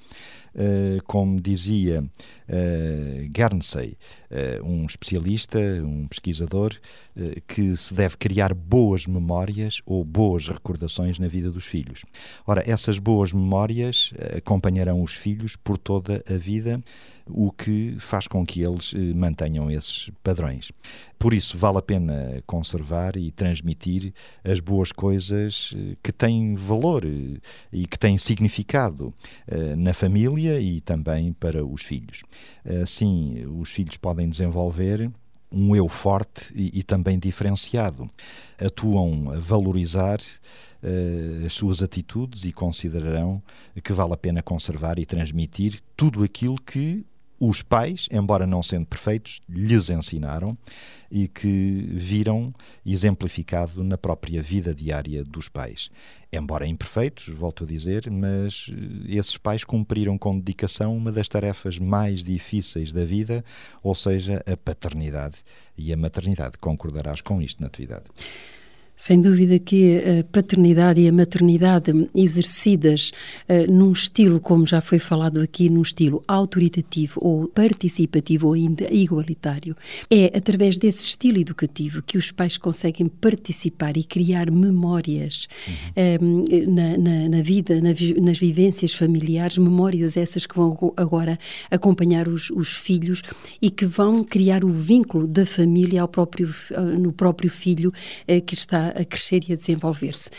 Uh, 0.58 1.04
como 1.04 1.40
dizia 1.40 2.02
uh, 2.02 3.30
Guernsey, 3.30 3.96
um 4.64 4.86
especialista, 4.86 5.60
um 5.84 6.08
pesquisador, 6.08 6.74
que 7.48 7.78
se 7.78 7.94
deve 7.94 8.18
criar 8.18 8.54
boas 8.54 9.06
memórias 9.06 9.82
ou 9.86 10.04
boas 10.04 10.48
recordações 10.48 11.20
na 11.20 11.28
vida 11.28 11.52
dos 11.52 11.66
filhos. 11.66 12.04
Ora, 12.46 12.64
essas 12.70 12.98
boas 13.00 13.32
memórias 13.32 14.12
acompanharão 14.36 15.02
os 15.02 15.14
filhos 15.14 15.56
por 15.56 15.78
toda 15.78 16.24
a 16.30 16.38
vida 16.38 16.82
o 17.30 17.52
que 17.52 17.96
faz 18.00 18.28
com 18.28 18.46
que 18.46 18.62
eles 18.62 18.94
eh, 18.94 19.14
mantenham 19.14 19.70
esses 19.70 20.10
padrões. 20.24 20.72
Por 21.20 21.34
isso, 21.34 21.58
vale 21.58 21.80
a 21.80 21.82
pena 21.82 22.42
conservar 22.46 23.18
e 23.18 23.32
transmitir 23.32 24.14
as 24.44 24.60
boas 24.60 24.92
coisas 24.92 25.74
eh, 25.76 25.96
que 26.02 26.12
têm 26.12 26.56
valor 26.56 27.04
eh, 27.06 27.40
e 27.72 27.86
que 27.86 27.98
têm 27.98 28.18
significado 28.18 29.14
na 29.78 29.94
família 29.94 30.47
e 30.60 30.82
também 30.82 31.34
para 31.34 31.66
os 31.66 31.82
filhos. 31.82 32.24
Assim, 32.82 33.46
os 33.60 33.70
filhos 33.70 33.98
podem 33.98 34.30
desenvolver 34.30 35.12
um 35.52 35.76
eu 35.76 35.88
forte 35.88 36.52
e, 36.54 36.80
e 36.80 36.84
também 36.84 37.18
diferenciado. 37.18 38.10
Atuam 38.60 39.32
a 39.32 39.40
valorizar 39.40 40.20
uh, 40.20 41.46
as 41.46 41.54
suas 41.54 41.82
atitudes 41.82 42.44
e 42.46 42.52
considerarão 42.52 43.42
que 43.84 43.94
vale 43.94 44.14
a 44.14 44.18
pena 44.18 44.42
conservar 44.42 45.00
e 45.00 45.06
transmitir 45.06 45.80
tudo 45.96 46.24
aquilo 46.24 46.60
que 46.60 47.06
os 47.40 47.62
pais, 47.62 48.08
embora 48.12 48.48
não 48.48 48.64
sendo 48.64 48.86
perfeitos, 48.86 49.42
lhes 49.48 49.90
ensinaram 49.90 50.58
e 51.12 51.28
que 51.28 51.88
viram 51.94 52.54
exemplificado 52.86 53.84
na 53.84 53.98
própria 53.98 54.42
vida 54.42 54.74
diária 54.74 55.24
dos 55.24 55.48
pais. 55.48 55.90
Embora 56.32 56.68
imperfeitos, 56.68 57.30
volto 57.30 57.64
a 57.64 57.68
dizer, 57.68 58.10
mas 58.12 58.70
eh, 58.70 59.16
esses 59.18 59.38
pais 59.38 59.64
cumpriram 59.64 60.18
com 60.18 60.38
dedicação 60.38 60.96
uma 60.96 61.12
das 61.12 61.30
tarefas 61.30 61.80
mais 61.80 62.24
difíceis 62.24 62.92
da 62.92 63.06
vida, 63.06 63.46
ou 63.82 63.96
seja, 63.96 64.44
a 64.46 64.58
paternidade 64.58 65.38
e 65.78 65.94
a 65.94 65.98
maternidade. 65.98 66.58
Concordarás 66.58 67.22
com 67.22 67.42
isto, 67.42 67.62
Natividade? 67.62 68.06
Sem 69.00 69.22
dúvida 69.22 69.60
que 69.60 70.00
a 70.00 70.24
paternidade 70.24 71.00
e 71.00 71.08
a 71.08 71.12
maternidade 71.12 72.10
exercidas 72.16 73.12
uh, 73.48 73.72
num 73.72 73.92
estilo, 73.92 74.40
como 74.40 74.66
já 74.66 74.82
foi 74.82 74.98
falado 74.98 75.40
aqui, 75.40 75.70
num 75.70 75.84
estilo 75.84 76.24
autoritativo 76.28 77.20
ou 77.24 77.48
participativo 77.48 78.48
ou 78.48 78.54
ainda 78.54 78.92
igualitário, 78.92 79.78
é 80.10 80.36
através 80.36 80.80
desse 80.80 81.06
estilo 81.06 81.38
educativo 81.38 82.02
que 82.02 82.18
os 82.18 82.32
pais 82.32 82.58
conseguem 82.58 83.08
participar 83.08 83.96
e 83.98 84.04
criar 84.04 84.50
memórias 84.50 85.48
uhum. 86.10 86.44
uh, 86.46 86.72
na, 86.72 86.98
na, 86.98 87.30
na, 87.30 87.42
vida, 87.44 87.80
na, 87.80 87.90
nas 88.20 88.40
vivências 88.40 88.94
familiares, 88.94 89.60
memórias 89.60 90.18
essas 90.18 90.48
que 90.48 90.56
vão 90.56 90.76
agora 90.98 91.38
acompanhar 91.70 92.28
os, 92.28 92.50
os 92.50 92.74
filhos 92.74 93.22
e 93.62 93.70
que 93.70 93.86
vão 93.86 94.24
criar 94.24 94.66
o 94.66 94.70
vínculo 94.70 95.28
da 95.28 95.46
família 95.46 96.02
ao 96.02 96.08
próprio, 96.08 96.52
no 97.00 97.14
próprio 97.14 97.52
filho 97.52 97.94
uh, 98.28 98.42
que 98.42 98.56
está 98.56 98.87
a 98.90 99.06
crescer 99.06 99.44
e 99.48 99.54
a 99.54 99.56
desenvolver-se. 99.56 100.30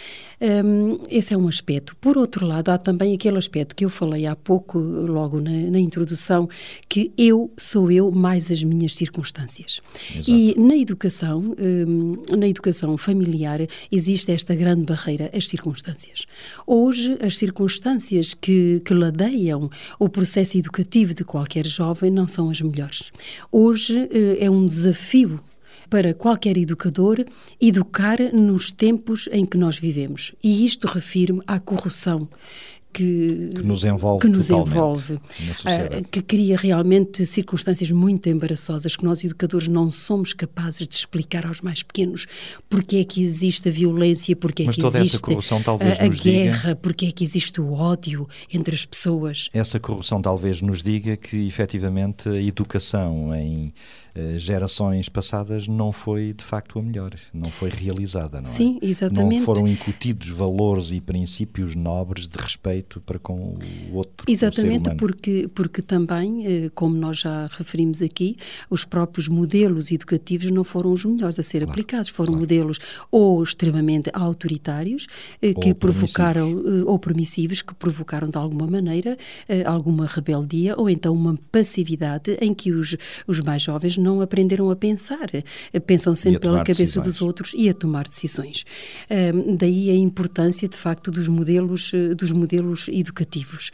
Um, 0.41 1.01
esse 1.11 1.35
é 1.35 1.37
um 1.37 1.49
aspecto. 1.49 1.97
Por 1.97 2.17
outro 2.17 2.47
lado, 2.47 2.69
há 2.71 2.79
também 2.79 3.15
aquele 3.15 3.39
aspecto 3.39 3.75
que 3.75 3.85
eu 3.85 3.91
falei 3.91 4.25
há 4.27 4.37
pouco, 4.37 4.79
logo 4.79 5.41
na, 5.41 5.51
na 5.51 5.81
introdução, 5.81 6.49
que 6.89 7.13
eu 7.19 7.51
sou 7.57 7.91
eu 7.91 8.13
mais 8.13 8.51
as 8.51 8.63
minhas 8.63 8.95
circunstâncias. 8.95 9.81
Exato. 10.11 10.31
E 10.31 10.55
na 10.59 10.77
educação, 10.77 11.55
um, 11.59 12.37
na 12.37 12.49
educação 12.49 12.97
familiar, 12.97 13.61
existe 13.91 14.31
esta 14.31 14.55
grande 14.55 14.83
barreira, 14.83 15.31
as 15.35 15.49
circunstâncias. 15.49 16.27
Hoje, 16.67 17.19
as 17.21 17.37
circunstâncias 17.37 18.33
que, 18.33 18.81
que 18.85 18.95
ladeiam 18.95 19.69
o 19.99 20.09
processo 20.09 20.57
educativo 20.57 21.15
de 21.15 21.25
qualquer 21.25 21.67
jovem 21.67 22.11
não 22.11 22.29
são 22.29 22.49
as 22.49 22.61
melhores. 22.61 23.11
Hoje 23.51 23.99
uh, 23.99 24.37
é 24.39 24.49
um 24.49 24.67
desafio 24.67 25.41
para 25.89 26.15
qualquer 26.15 26.57
educador 26.57 27.25
educar 27.61 28.19
nos 28.33 28.71
tempos 28.71 29.29
em 29.33 29.45
que 29.45 29.57
nós 29.57 29.79
vivemos. 29.79 30.35
E 30.43 30.65
isto 30.65 30.87
refiro-me 30.87 31.43
à 31.47 31.59
corrupção 31.59 32.29
que, 32.99 33.51
que, 33.55 33.63
nos 33.63 33.85
envolve, 33.85 34.21
que, 34.21 34.29
nos 34.29 34.51
envolve 34.51 35.15
uh, 35.15 35.21
que 36.11 36.21
cria 36.21 36.57
realmente 36.57 37.25
circunstâncias 37.25 37.93
muito 37.93 38.29
embaraçosas 38.29 38.97
que 38.97 39.05
nós 39.05 39.23
educadores 39.23 39.69
não 39.69 39.89
somos 39.89 40.33
capazes 40.33 40.89
de 40.89 40.95
explicar 40.95 41.47
aos 41.47 41.61
mais 41.61 41.81
pequenos 41.81 42.27
porque 42.69 42.97
é 42.97 43.05
que 43.05 43.23
existe 43.23 43.69
a 43.69 43.73
violência, 43.73 44.35
porque 44.35 44.65
é 44.65 44.67
que 44.67 44.85
existe 44.85 45.21
a, 45.25 46.05
a 46.05 46.09
guerra, 46.09 46.69
diga, 46.69 46.77
porque 46.77 47.07
é 47.07 47.13
que 47.13 47.23
existe 47.23 47.61
o 47.61 47.73
ódio 47.73 48.29
entre 48.53 48.75
as 48.75 48.85
pessoas. 48.85 49.49
Essa 49.53 49.79
corrupção 49.79 50.21
talvez 50.21 50.61
nos 50.61 50.83
diga 50.83 51.17
que 51.17 51.47
efetivamente 51.47 52.29
a 52.29 52.43
educação 52.43 53.33
em 53.35 53.73
eh, 54.19 54.37
gerações 54.37 55.09
passadas 55.09 55.69
não 55.69 55.93
foi 55.93 56.33
de 56.33 56.43
facto 56.43 56.77
a 56.79 56.83
melhor, 56.83 57.15
não 57.33 57.53
foi 57.53 57.71
realizada, 57.71 58.41
não 58.41 58.49
é? 58.49 58.53
Sim, 58.53 58.79
exatamente. 58.83 59.39
Não 59.39 59.45
foram 59.45 59.69
incutidos 59.69 60.29
valores 60.31 60.91
e 60.91 61.01
princípios 61.01 61.77
nobres 61.77 62.27
de 62.27 62.37
respeito 62.37 62.88
para 63.05 63.19
com 63.19 63.55
o 63.93 63.97
outro 63.97 64.27
Exatamente, 64.27 64.95
porque, 64.97 65.49
porque 65.55 65.83
também, 65.83 66.47
eh, 66.47 66.71
como 66.75 66.97
nós 66.97 67.19
já 67.19 67.47
referimos 67.47 68.01
aqui, 68.01 68.37
os 68.71 68.85
próprios 68.85 69.29
modelos 69.29 69.93
educativos 69.93 70.51
não 70.51 70.65
foram 70.65 70.93
os 70.93 71.05
melhores 71.05 71.39
a 71.39 71.43
ser 71.43 71.59
claro, 71.59 71.71
aplicados, 71.73 72.09
foram 72.09 72.33
claro. 72.33 72.41
modelos 72.41 72.79
ou 73.11 73.43
extremamente 73.43 74.11
autoritários, 74.13 75.07
eh, 75.43 75.53
que 75.53 75.69
ou 75.69 75.75
provocaram, 75.75 76.63
ou 76.87 76.99
permissivos, 76.99 77.63
que 77.63 77.75
provocaram 77.75 78.29
de 78.29 78.39
alguma 78.39 78.67
maneira 78.67 79.17
alguma 79.67 80.07
rebeldia 80.07 80.75
ou 80.77 80.89
então 80.89 81.15
uma 81.15 81.37
passividade 81.53 82.37
em 82.41 82.55
que 82.55 82.73
os, 82.73 82.97
os 83.27 83.41
mais 83.41 83.63
jovens 83.63 83.97
não 83.99 84.21
aprenderam 84.21 84.71
a 84.71 84.77
pensar. 84.77 85.29
Pensam 85.87 86.15
sempre 86.17 86.41
pela 86.41 86.59
cabeça 86.59 86.83
decisões. 86.83 87.07
dos 87.07 87.23
outros 87.23 87.53
e 87.57 87.69
a 87.69 87.75
tomar 87.75 88.07
decisões. 88.07 88.65
Um, 89.11 89.57
daí 89.57 89.91
a 89.91 89.95
importância, 89.95 90.69
de 90.69 90.77
facto, 90.77 91.11
dos 91.11 91.29
modelos, 91.29 91.93
dos 92.17 92.33
modelos 92.33 92.68
educativos. 92.89 93.71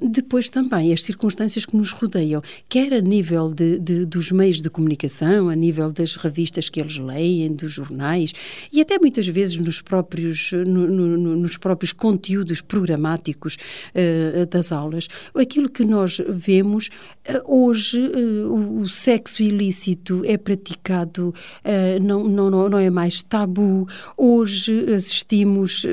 Depois 0.00 0.48
também 0.48 0.92
as 0.92 1.02
circunstâncias 1.02 1.66
que 1.66 1.76
nos 1.76 1.90
rodeiam, 1.90 2.42
quer 2.68 2.92
a 2.94 3.00
nível 3.00 3.52
de, 3.52 3.78
de, 3.78 4.04
dos 4.04 4.30
meios 4.30 4.60
de 4.60 4.70
comunicação, 4.70 5.48
a 5.48 5.54
nível 5.54 5.90
das 5.92 6.16
revistas 6.16 6.68
que 6.68 6.80
eles 6.80 6.98
leem, 6.98 7.52
dos 7.54 7.72
jornais 7.72 8.32
e 8.72 8.80
até 8.80 8.98
muitas 8.98 9.26
vezes 9.26 9.56
nos 9.56 9.80
próprios, 9.80 10.52
no, 10.52 10.86
no, 10.86 11.36
nos 11.36 11.56
próprios 11.56 11.92
conteúdos 11.92 12.60
programáticos 12.60 13.56
uh, 13.94 14.46
das 14.46 14.72
aulas. 14.72 15.08
Aquilo 15.34 15.68
que 15.68 15.84
nós 15.84 16.20
vemos 16.28 16.88
uh, 17.28 17.42
hoje, 17.44 17.98
o, 17.98 18.80
o, 18.80 18.88
sexo 18.88 19.42
ilícito 19.42 20.22
é 20.24 20.36
praticado, 20.36 21.34
não, 22.02 22.24
não, 22.24 22.68
não 22.68 22.78
é 22.78 22.90
mais 22.90 23.22
tabu. 23.22 23.86
Hoje 24.16 24.92
assistimos 24.92 25.84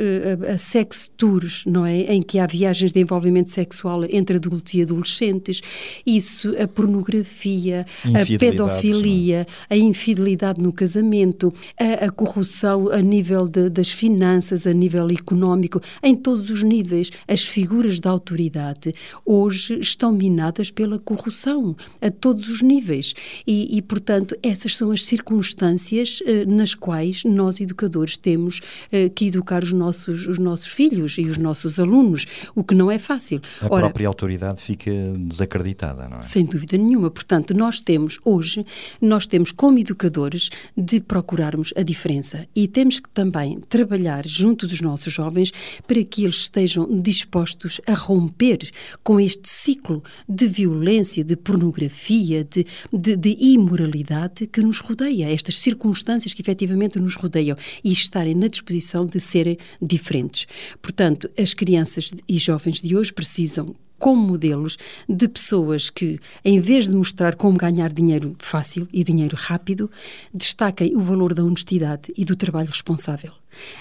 a, 0.49 0.53
a 0.53 0.57
sex 0.57 1.11
tours, 1.15 1.63
não 1.65 1.85
é? 1.85 2.01
Em 2.01 2.21
que 2.21 2.34
há 2.39 2.45
viagens 2.45 2.91
de 2.91 2.99
envolvimento 2.99 3.51
sexual 3.51 4.03
entre 4.09 4.37
adultos 4.37 4.73
e 4.73 4.81
adolescentes. 4.81 5.61
Isso, 6.05 6.55
a 6.61 6.67
pornografia, 6.67 7.85
a 8.03 8.37
pedofilia, 8.37 9.47
a 9.69 9.77
infidelidade 9.77 10.61
no 10.61 10.71
casamento, 10.71 11.53
a, 11.79 12.05
a 12.05 12.11
corrupção 12.11 12.89
a 12.89 13.01
nível 13.01 13.47
de, 13.47 13.69
das 13.69 13.91
finanças, 13.91 14.65
a 14.67 14.73
nível 14.73 15.09
económico, 15.09 15.81
em 16.03 16.15
todos 16.15 16.49
os 16.49 16.63
níveis. 16.63 17.11
As 17.27 17.43
figuras 17.43 17.99
da 17.99 18.09
autoridade 18.09 18.93
hoje 19.25 19.79
estão 19.79 20.11
minadas 20.11 20.71
pela 20.71 20.99
corrupção, 20.99 21.75
a 22.01 22.09
todos 22.09 22.49
os 22.49 22.61
níveis. 22.61 23.13
E, 23.45 23.77
e 23.77 23.81
portanto, 23.81 24.35
essas 24.41 24.75
são 24.75 24.91
as 24.91 25.03
circunstâncias 25.05 26.19
eh, 26.25 26.45
nas 26.45 26.73
quais 26.73 27.23
nós, 27.23 27.59
educadores, 27.59 28.17
temos 28.17 28.61
eh, 28.91 29.09
que 29.09 29.27
educar 29.27 29.63
os 29.63 29.73
nossos, 29.73 30.27
os 30.27 30.39
nossos 30.39 30.67
filhos 30.67 31.17
e 31.17 31.25
os 31.25 31.37
nossos 31.37 31.79
alunos, 32.25 32.51
o 32.55 32.63
que 32.63 32.75
não 32.75 32.91
é 32.91 32.97
fácil. 32.97 33.41
A 33.61 33.65
Ora, 33.65 33.83
própria 33.83 34.07
autoridade 34.07 34.61
fica 34.61 34.91
desacreditada, 35.17 36.09
não 36.09 36.17
é? 36.17 36.21
Sem 36.21 36.45
dúvida 36.45 36.77
nenhuma. 36.77 37.09
Portanto, 37.09 37.53
nós 37.53 37.81
temos 37.81 38.19
hoje, 38.23 38.65
nós 39.01 39.27
temos 39.27 39.51
como 39.51 39.79
educadores 39.79 40.49
de 40.75 40.99
procurarmos 40.99 41.73
a 41.75 41.81
diferença 41.81 42.47
e 42.55 42.67
temos 42.67 42.99
que 42.99 43.09
também 43.09 43.59
trabalhar 43.69 44.27
junto 44.27 44.67
dos 44.67 44.81
nossos 44.81 45.13
jovens 45.13 45.51
para 45.87 46.03
que 46.03 46.23
eles 46.23 46.37
estejam 46.37 46.87
dispostos 47.01 47.79
a 47.87 47.93
romper 47.93 48.59
com 49.03 49.19
este 49.19 49.47
ciclo 49.49 50.03
de 50.27 50.47
violência, 50.47 51.23
de 51.23 51.35
pornografia, 51.35 52.43
de, 52.43 52.65
de, 52.91 53.15
de 53.15 53.37
imoralidade 53.39 54.47
que 54.47 54.61
nos 54.61 54.79
rodeia, 54.79 55.31
estas 55.31 55.59
circunstâncias 55.59 56.33
que 56.33 56.41
efetivamente 56.41 56.99
nos 56.99 57.15
rodeiam 57.15 57.57
e 57.83 57.91
estarem 57.91 58.35
na 58.35 58.47
disposição 58.47 59.05
de 59.05 59.19
serem 59.19 59.57
diferentes. 59.81 60.47
Portanto, 60.81 61.29
as 61.37 61.53
crianças 61.53 62.11
e 62.27 62.37
jovens 62.37 62.81
de 62.81 62.95
hoje 62.95 63.13
precisam 63.13 63.75
como 63.97 64.27
modelos 64.27 64.77
de 65.07 65.27
pessoas 65.27 65.89
que, 65.89 66.19
em 66.43 66.59
vez 66.59 66.87
de 66.87 66.95
mostrar 66.95 67.35
como 67.35 67.57
ganhar 67.57 67.91
dinheiro 67.91 68.35
fácil 68.39 68.87
e 68.91 69.03
dinheiro 69.03 69.35
rápido, 69.37 69.89
destaquem 70.33 70.95
o 70.95 71.01
valor 71.01 71.33
da 71.33 71.43
honestidade 71.43 72.13
e 72.17 72.25
do 72.25 72.35
trabalho 72.35 72.69
responsável 72.69 73.31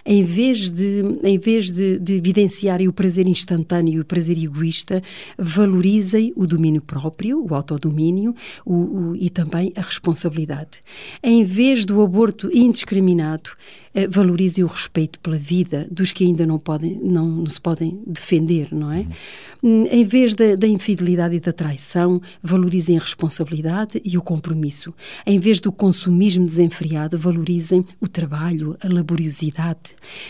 em 0.05 0.23
vez 0.23 0.71
de, 0.71 1.03
em 1.23 1.39
vez 1.39 1.71
de, 1.71 1.99
de 1.99 2.15
evidenciarem 2.15 2.89
o 2.89 2.93
prazer 2.93 3.27
instantâneo 3.27 3.95
e 3.95 4.01
o 4.01 4.05
prazer 4.05 4.37
egoísta, 4.37 5.03
valorizem 5.39 6.33
o 6.37 6.47
domínio 6.47 6.83
próprio, 6.83 7.45
o 7.45 7.55
autodomínio 7.55 8.35
o, 8.65 8.75
o, 8.75 9.17
e 9.17 9.31
também 9.31 9.73
a 9.77 9.81
responsabilidade. 9.81 10.81
Em 11.23 11.45
vez 11.45 11.85
do 11.85 12.03
aborto 12.03 12.51
indiscriminado, 12.53 13.51
eh, 13.95 14.09
valorizem 14.09 14.65
o 14.65 14.67
respeito 14.67 15.21
pela 15.21 15.37
vida 15.37 15.87
dos 15.91 16.13
que 16.13 16.25
ainda 16.25 16.45
não, 16.45 16.59
podem, 16.59 16.99
não, 17.03 17.29
não 17.29 17.47
se 17.47 17.61
podem 17.61 18.03
defender, 18.07 18.69
não 18.73 18.91
é? 18.91 19.07
Uhum. 19.63 19.87
Em 19.91 20.05
vez 20.05 20.35
da, 20.35 20.57
da 20.57 20.67
infidelidade 20.67 21.37
e 21.37 21.41
da 21.41 21.53
traição, 21.53 22.21
valorizem 22.43 22.99
a 22.99 23.01
responsabilidade 23.01 24.03
e 24.05 24.19
o 24.19 24.23
compromisso. 24.23 24.93
Em 25.25 25.39
vez 25.39 25.59
do 25.59 25.73
consumismo 25.73 26.45
desenfreado, 26.45 27.17
valorizem 27.17 27.85
o 28.01 28.07
trabalho, 28.07 28.77
a 28.83 28.93
laboriosidade 28.93 29.45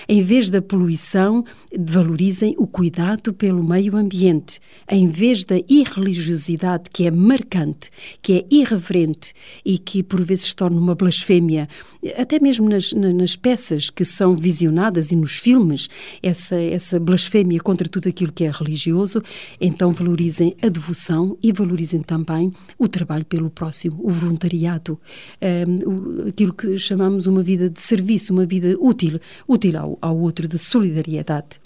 Em 0.09 0.23
vez 0.23 0.51
da 0.51 0.63
poluição, 0.63 1.45
valorizem 1.77 2.55
o 2.59 2.67
cuidado 2.67 3.35
pelo 3.35 3.63
meio 3.63 3.97
ambiente. 3.97 4.61
Em 4.89 5.09
vez 5.09 5.45
da 5.45 5.57
irreligiosidade, 5.69 6.85
que 6.93 7.07
é 7.07 7.11
marcante, 7.11 7.91
que 8.23 8.35
é 8.35 8.47
irreverente 8.51 9.33
e 9.65 9.79
que 9.79 10.03
por 10.03 10.23
vezes 10.23 10.55
torna 10.55 10.79
uma 10.79 10.95
blasfémia, 10.95 11.69
até 12.17 12.39
mesmo 12.39 12.69
nas, 12.69 12.93
nas 12.93 13.35
peças 13.37 13.91
que 13.91 14.05
são 14.05 14.37
visionadas 14.37 15.11
e 15.11 15.17
nos 15.17 15.37
filmes, 15.37 15.89
essa, 16.23 16.57
essa 16.57 17.01
blasfémia 17.01 17.61
contra 17.61 17.89
tudo 17.89 18.09
aquilo 18.09 18.33
que 18.33 18.45
é 18.45 18.51
religioso, 18.51 19.23
então 19.61 19.93
valorizem 19.93 20.55
a 20.63 20.69
devoção 20.69 21.37
e 21.43 21.53
valorizem 21.53 22.01
também 22.01 22.53
o 22.79 22.89
trabalho 22.89 23.25
pelo 23.25 23.51
próximo, 23.51 23.99
o 24.03 24.11
voluntariado, 24.11 24.99
um, 25.43 26.29
aquilo 26.29 26.53
que 26.53 26.77
chamamos 26.79 27.27
uma 27.27 27.43
vida 27.43 27.71
de 27.71 27.81
serviço, 27.81 28.33
uma 28.33 28.47
vida 28.47 28.77
útil, 28.79 29.21
útil 29.47 29.79
ao, 29.79 29.99
ao 30.01 30.19
outro, 30.19 30.47
de 30.49 30.59
solidariedade. 30.59 31.61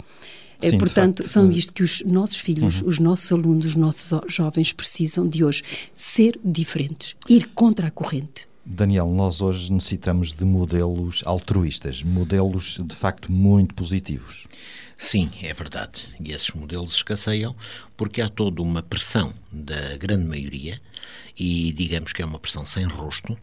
Eh, 0.61 0.71
Sim, 0.71 0.77
Portanto, 0.77 1.27
são 1.27 1.49
isto 1.51 1.71
que 1.71 1.83
os 1.83 2.03
nossos 2.05 2.37
filhos, 2.37 2.81
uhum. 2.81 2.87
os 2.87 2.99
nossos 2.99 3.31
alunos, 3.31 3.65
os 3.65 3.75
nossos 3.75 4.19
jovens 4.27 4.73
precisam 4.73 5.27
de 5.27 5.43
hoje: 5.43 5.63
ser 5.93 6.39
diferentes, 6.43 7.15
ir 7.27 7.49
contra 7.53 7.87
a 7.87 7.91
corrente. 7.91 8.49
Daniel, 8.71 9.07
nós 9.07 9.41
hoje 9.41 9.71
necessitamos 9.71 10.31
de 10.31 10.45
modelos 10.45 11.23
altruístas, 11.25 12.03
modelos 12.03 12.79
de 12.85 12.95
facto 12.95 13.31
muito 13.31 13.73
positivos. 13.73 14.45
Sim, 14.95 15.31
é 15.41 15.53
verdade. 15.53 16.03
E 16.23 16.33
esses 16.33 16.51
modelos 16.51 16.93
escasseiam 16.93 17.55
porque 17.95 18.21
há 18.21 18.27
toda 18.27 18.61
uma 18.61 18.83
pressão 18.83 19.33
da 19.51 19.97
grande 19.97 20.25
maioria, 20.25 20.79
e 21.35 21.71
digamos 21.71 22.11
que 22.11 22.21
é 22.21 22.25
uma 22.25 22.37
pressão 22.37 22.67
sem 22.67 22.83
rosto, 22.83 23.35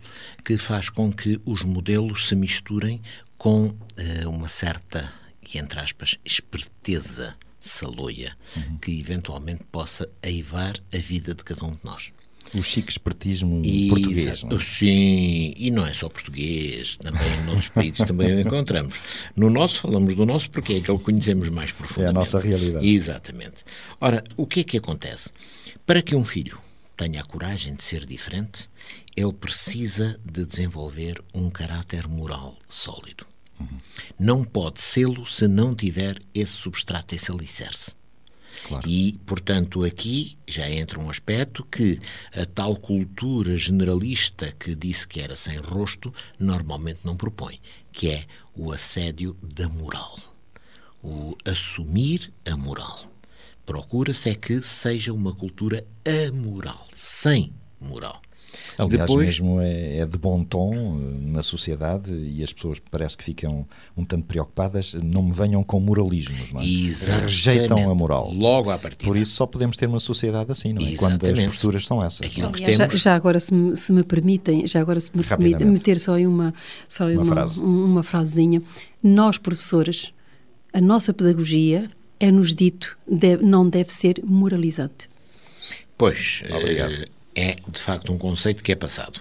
que 0.45 0.57
faz 0.59 0.91
com 0.91 1.11
que 1.11 1.41
os 1.47 1.63
modelos 1.63 2.29
se 2.29 2.37
misturem 2.37 3.01
com 3.39 3.67
uh, 3.67 4.31
uma 4.31 4.49
certa, 4.49 5.13
entre 5.55 5.81
aspas, 5.81 6.17
esperteza 6.25 7.35
saloia 7.59 8.37
uhum. 8.57 8.79
que 8.79 8.99
eventualmente 8.99 9.65
possa 9.71 10.09
aivar 10.23 10.77
a 10.95 10.99
vida 10.99 11.35
de 11.35 11.43
cada 11.45 11.65
um 11.65 11.75
de 11.75 11.85
nós. 11.85 12.13
O 12.55 12.63
chique 12.63 12.93
espertismo 12.93 13.61
e, 13.65 13.89
português. 13.89 14.45
Não 14.45 14.57
é? 14.57 14.61
Sim, 14.63 15.53
e 15.57 15.71
não 15.71 15.85
é 15.85 15.93
só 15.93 16.09
português, 16.09 16.97
também 16.97 17.23
em 17.45 17.49
outros 17.49 17.69
países 17.69 18.07
também 18.07 18.35
o 18.35 18.41
encontramos. 18.41 18.97
No 19.35 19.51
nosso, 19.51 19.81
falamos 19.81 20.15
do 20.15 20.25
nosso 20.25 20.49
porque 20.51 20.75
é 20.75 20.81
que 20.81 20.99
conhecemos 20.99 21.49
mais 21.49 21.73
profundamente. 21.73 22.07
É 22.07 22.11
a 22.11 22.21
nossa 22.21 22.39
realidade. 22.39 22.87
Exatamente. 22.87 23.65
Ora, 24.01 24.23
o 24.37 24.47
que 24.47 24.61
é 24.61 24.65
que 24.65 24.77
acontece? 24.77 25.31
Para 25.85 26.01
que 26.01 26.15
um 26.15 26.25
filho 26.25 26.59
tenha 26.97 27.21
a 27.21 27.25
coragem 27.25 27.75
de 27.75 27.83
ser 27.83 28.07
diferente, 28.07 28.71
ele 29.15 29.33
precisa 29.33 30.19
de 30.25 30.45
desenvolver 30.47 31.23
um 31.35 31.51
caráter 31.51 32.09
moral 32.09 32.57
sólido. 32.69 33.27
Uhum. 33.61 33.79
Não 34.19 34.45
pode 34.45 34.83
sê-lo 34.83 35.27
se 35.27 35.47
não 35.47 35.75
tiver 35.75 36.19
esse 36.35 36.53
substrato, 36.53 37.15
esse 37.15 37.31
alicerce. 37.31 37.95
Claro. 38.67 38.89
E, 38.89 39.13
portanto, 39.25 39.85
aqui 39.85 40.37
já 40.47 40.69
entra 40.69 40.99
um 40.99 41.11
aspecto 41.11 41.65
que 41.65 42.01
a 42.33 42.45
tal 42.45 42.75
cultura 42.77 43.57
generalista 43.57 44.53
que 44.59 44.75
disse 44.75 45.07
que 45.07 45.21
era 45.21 45.37
sem 45.37 45.59
rosto 45.59 46.13
normalmente 46.39 47.01
não 47.05 47.17
propõe, 47.17 47.61
que 47.93 48.11
é 48.11 48.27
o 48.55 48.73
assédio 48.73 49.37
da 49.43 49.69
moral. 49.69 50.19
O 51.03 51.37
assumir 51.45 52.33
a 52.45 52.57
moral. 52.57 53.16
Procura-se 53.67 54.31
é 54.31 54.35
que 54.35 54.63
seja 54.63 55.13
uma 55.13 55.35
cultura 55.35 55.85
amoral, 56.07 56.87
sem 56.95 57.53
moral. 57.81 58.23
Aliás, 58.79 59.09
Depois, 59.09 59.27
mesmo 59.27 59.61
é, 59.61 59.99
é, 59.99 60.07
de 60.07 60.17
bom 60.17 60.45
tom 60.45 60.73
eh, 60.75 61.31
na 61.33 61.43
sociedade 61.43 62.13
e 62.13 62.43
as 62.43 62.53
pessoas 62.53 62.79
parece 62.91 63.17
que 63.17 63.25
ficam 63.25 63.67
um 63.97 64.05
tanto 64.05 64.25
preocupadas. 64.25 64.95
Não 64.95 65.23
me 65.23 65.33
venham 65.33 65.63
com 65.65 65.81
moralismos, 65.81 66.53
não 66.53 66.61
é? 66.61 66.65
Rejeitam 67.23 67.91
a 67.91 67.95
moral. 67.95 68.33
Logo 68.33 68.71
à 68.71 68.79
partida. 68.79 69.05
Por 69.11 69.17
isso 69.17 69.33
só 69.33 69.47
podemos 69.47 69.77
ter 69.77 69.87
uma 69.89 70.01
sociedade 70.01 70.53
assim, 70.53 70.73
não 70.73 70.81
é? 70.81 70.91
Exatamente. 70.91 71.21
Quando 71.21 71.41
as 71.41 71.47
posturas 71.47 71.87
são 71.87 72.03
essas. 72.05 72.27
Aliás, 72.27 72.57
temos... 72.57 72.77
já, 72.77 72.89
já, 72.89 73.15
agora, 73.15 73.41
se 73.41 73.53
me, 73.53 73.77
se 73.77 73.93
me, 73.93 74.03
permitem, 74.03 74.67
já 74.67 74.81
agora 74.81 75.01
se 75.01 75.11
me 75.15 75.25
permitem 75.25 75.67
meter 75.67 75.99
só 75.99 76.19
em 76.19 76.27
uma, 76.27 76.55
só 76.87 77.11
em 77.11 77.17
uma, 77.17 77.25
uma, 77.25 77.33
frase. 77.35 77.63
uma 77.63 78.03
frasezinha. 78.03 78.63
Nós, 79.03 79.39
professores, 79.39 80.13
a 80.73 80.81
nossa 80.81 81.13
pedagogia 81.13 81.91
é-nos 82.19 82.55
dito 82.55 82.97
deve, 83.07 83.45
não 83.45 83.69
deve 83.69 83.93
ser 83.93 84.21
moralizante. 84.25 85.09
Pois, 85.97 86.43
Obrigado 86.51 87.17
é 87.37 87.55
de 87.71 87.79
facto 87.79 88.11
um 88.11 88.19
conceito 88.19 88.63
que 88.63 88.73
é 88.73 88.75
passado. 88.75 89.21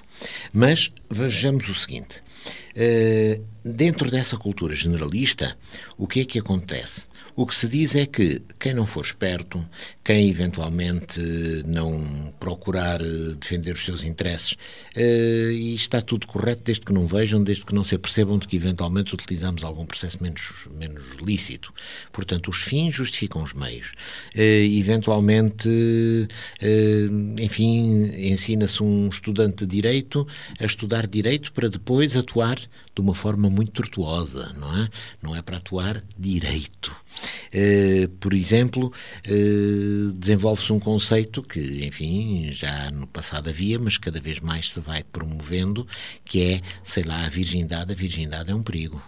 Mas 0.53 0.91
vejamos 1.09 1.67
o 1.67 1.75
seguinte: 1.75 2.23
uh, 2.71 3.43
dentro 3.63 4.09
dessa 4.09 4.37
cultura 4.37 4.73
generalista, 4.73 5.57
o 5.97 6.07
que 6.07 6.21
é 6.21 6.25
que 6.25 6.39
acontece? 6.39 7.09
O 7.37 7.45
que 7.45 7.53
se 7.53 7.67
diz 7.67 7.95
é 7.95 8.05
que 8.05 8.41
quem 8.57 8.73
não 8.73 8.87
for 8.87 9.03
esperto, 9.03 9.63
quem 10.05 10.29
eventualmente 10.29 11.19
não 11.65 12.33
procurar 12.39 13.01
eh, 13.01 13.35
defender 13.37 13.73
os 13.73 13.83
seus 13.83 14.05
interesses, 14.05 14.55
eh, 14.95 15.49
e 15.51 15.75
está 15.75 16.01
tudo 16.01 16.27
correto 16.27 16.63
desde 16.63 16.85
que 16.85 16.93
não 16.93 17.05
vejam, 17.05 17.43
desde 17.43 17.65
que 17.65 17.75
não 17.75 17.83
se 17.83 17.93
apercebam 17.93 18.37
de 18.37 18.47
que 18.47 18.55
eventualmente 18.55 19.13
utilizamos 19.13 19.65
algum 19.65 19.85
processo 19.85 20.23
menos, 20.23 20.69
menos 20.71 21.17
lícito. 21.21 21.73
Portanto, 22.13 22.49
os 22.49 22.61
fins 22.61 22.95
justificam 22.95 23.43
os 23.43 23.53
meios. 23.53 23.91
Eventualmente, 24.33 25.69
enfim, 27.39 28.11
ensina-se 28.31 28.81
um 28.81 29.09
estudante 29.09 29.65
de 29.65 29.75
direito 29.75 30.25
a 30.57 30.65
estudar 30.65 31.05
direito 31.05 31.51
para 31.51 31.69
depois 31.69 32.15
atuar 32.15 32.59
de 32.95 33.01
uma 33.01 33.13
forma 33.13 33.49
muito 33.49 33.73
tortuosa, 33.73 34.53
não 34.57 34.83
é? 34.83 34.89
Não 35.21 35.35
é 35.35 35.41
para 35.41 35.57
atuar 35.57 36.01
direito. 36.17 36.95
Uh, 37.53 38.07
por 38.19 38.33
exemplo, 38.33 38.91
uh, 39.27 40.13
desenvolve-se 40.13 40.71
um 40.71 40.79
conceito 40.79 41.43
que, 41.43 41.85
enfim, 41.85 42.49
já 42.51 42.89
no 42.91 43.05
passado 43.05 43.49
havia, 43.49 43.77
mas 43.77 43.97
cada 43.97 44.21
vez 44.21 44.39
mais 44.39 44.71
se 44.71 44.79
vai 44.79 45.03
promovendo, 45.03 45.85
que 46.23 46.41
é, 46.41 46.61
sei 46.83 47.03
lá, 47.03 47.25
a 47.25 47.29
virgindade. 47.29 47.91
A 47.91 47.95
virgindade 47.95 48.49
é 48.49 48.55
um 48.55 48.63
perigo. 48.63 49.01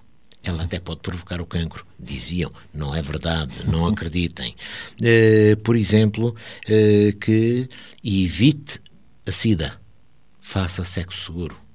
Ela 0.44 0.64
até 0.64 0.80
pode 0.80 1.00
provocar 1.00 1.42
o 1.42 1.46
cancro. 1.46 1.86
Diziam, 1.98 2.52
não 2.74 2.94
é 2.94 3.02
verdade, 3.02 3.54
não 3.68 3.88
acreditem. 3.88 4.54
Uh, 5.02 5.56
por 5.64 5.78
exemplo, 5.78 6.36
que 7.22 7.70
evite 8.04 8.82
a 9.26 9.32
SIDA, 9.32 9.80
faça 10.42 10.84
sexo 10.84 11.26
seguro 11.26 11.67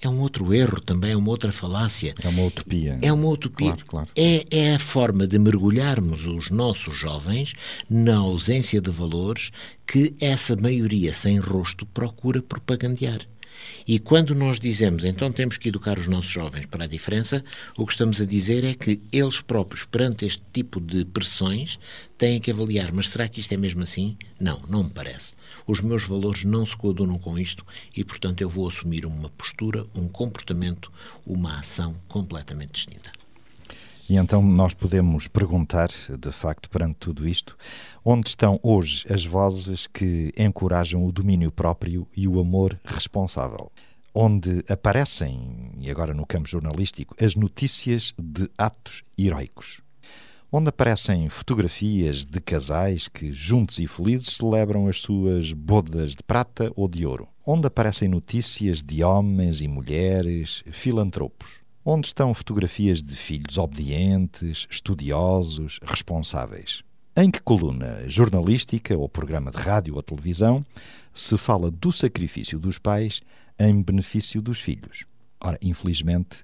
é 0.00 0.08
um 0.08 0.20
outro 0.20 0.52
erro 0.52 0.80
também, 0.80 1.12
é 1.12 1.16
uma 1.16 1.30
outra 1.30 1.50
falácia. 1.50 2.14
É 2.22 2.28
uma 2.28 2.44
utopia. 2.44 2.98
É 3.00 3.12
uma 3.12 3.28
utopia. 3.28 3.72
Claro, 3.72 3.86
claro. 3.86 4.08
É, 4.14 4.44
é 4.50 4.74
a 4.74 4.78
forma 4.78 5.26
de 5.26 5.38
mergulharmos 5.38 6.26
os 6.26 6.50
nossos 6.50 6.96
jovens 6.96 7.54
na 7.88 8.16
ausência 8.16 8.80
de 8.80 8.90
valores 8.90 9.50
que 9.86 10.14
essa 10.20 10.54
maioria 10.56 11.14
sem 11.14 11.38
rosto 11.38 11.86
procura 11.86 12.42
propagandear. 12.42 13.20
E 13.86 13.98
quando 13.98 14.34
nós 14.34 14.58
dizemos 14.58 15.04
então 15.04 15.30
temos 15.30 15.56
que 15.56 15.68
educar 15.68 15.98
os 15.98 16.06
nossos 16.06 16.30
jovens 16.30 16.66
para 16.66 16.84
a 16.84 16.88
diferença, 16.88 17.44
o 17.76 17.86
que 17.86 17.92
estamos 17.92 18.20
a 18.20 18.24
dizer 18.24 18.64
é 18.64 18.74
que 18.74 19.00
eles 19.12 19.40
próprios, 19.40 19.84
perante 19.84 20.24
este 20.24 20.42
tipo 20.52 20.80
de 20.80 21.04
pressões, 21.04 21.78
têm 22.18 22.40
que 22.40 22.50
avaliar: 22.50 22.92
mas 22.92 23.08
será 23.08 23.28
que 23.28 23.40
isto 23.40 23.52
é 23.52 23.56
mesmo 23.56 23.82
assim? 23.82 24.16
Não, 24.40 24.60
não 24.68 24.84
me 24.84 24.90
parece. 24.90 25.34
Os 25.66 25.80
meus 25.80 26.04
valores 26.04 26.44
não 26.44 26.66
se 26.66 26.76
coadunam 26.76 27.18
com 27.18 27.38
isto 27.38 27.64
e, 27.96 28.04
portanto, 28.04 28.40
eu 28.40 28.48
vou 28.48 28.68
assumir 28.68 29.06
uma 29.06 29.28
postura, 29.30 29.84
um 29.94 30.08
comportamento, 30.08 30.92
uma 31.26 31.58
ação 31.58 31.96
completamente 32.08 32.72
distinta. 32.72 33.25
E 34.08 34.16
então 34.16 34.40
nós 34.40 34.72
podemos 34.72 35.26
perguntar, 35.26 35.88
de 35.88 36.30
facto, 36.30 36.70
perante 36.70 36.94
tudo 36.94 37.26
isto, 37.26 37.56
onde 38.04 38.28
estão 38.28 38.60
hoje 38.62 39.04
as 39.12 39.26
vozes 39.26 39.88
que 39.88 40.32
encorajam 40.38 41.04
o 41.04 41.10
domínio 41.10 41.50
próprio 41.50 42.06
e 42.16 42.28
o 42.28 42.38
amor 42.38 42.78
responsável? 42.84 43.70
Onde 44.14 44.62
aparecem, 44.70 45.72
e 45.80 45.90
agora 45.90 46.14
no 46.14 46.24
campo 46.24 46.48
jornalístico, 46.48 47.16
as 47.20 47.34
notícias 47.34 48.14
de 48.16 48.48
atos 48.56 49.02
heroicos? 49.18 49.80
Onde 50.52 50.68
aparecem 50.68 51.28
fotografias 51.28 52.24
de 52.24 52.40
casais 52.40 53.08
que, 53.08 53.32
juntos 53.32 53.80
e 53.80 53.88
felizes, 53.88 54.36
celebram 54.36 54.86
as 54.86 55.00
suas 55.00 55.52
bodas 55.52 56.14
de 56.14 56.22
prata 56.22 56.70
ou 56.76 56.86
de 56.86 57.04
ouro? 57.04 57.26
Onde 57.44 57.66
aparecem 57.66 58.08
notícias 58.08 58.80
de 58.80 59.02
homens 59.02 59.60
e 59.60 59.66
mulheres 59.66 60.62
filantropos? 60.70 61.65
Onde 61.88 62.08
estão 62.08 62.34
fotografias 62.34 63.00
de 63.00 63.14
filhos 63.14 63.56
obedientes, 63.56 64.66
estudiosos, 64.68 65.78
responsáveis. 65.84 66.82
Em 67.16 67.30
que 67.30 67.40
coluna 67.40 68.02
jornalística, 68.08 68.98
ou 68.98 69.08
programa 69.08 69.52
de 69.52 69.58
rádio 69.58 69.94
ou 69.94 70.02
televisão, 70.02 70.66
se 71.14 71.38
fala 71.38 71.70
do 71.70 71.92
sacrifício 71.92 72.58
dos 72.58 72.76
pais 72.76 73.20
em 73.56 73.80
benefício 73.80 74.42
dos 74.42 74.60
filhos? 74.60 75.04
Ora, 75.40 75.56
infelizmente, 75.62 76.42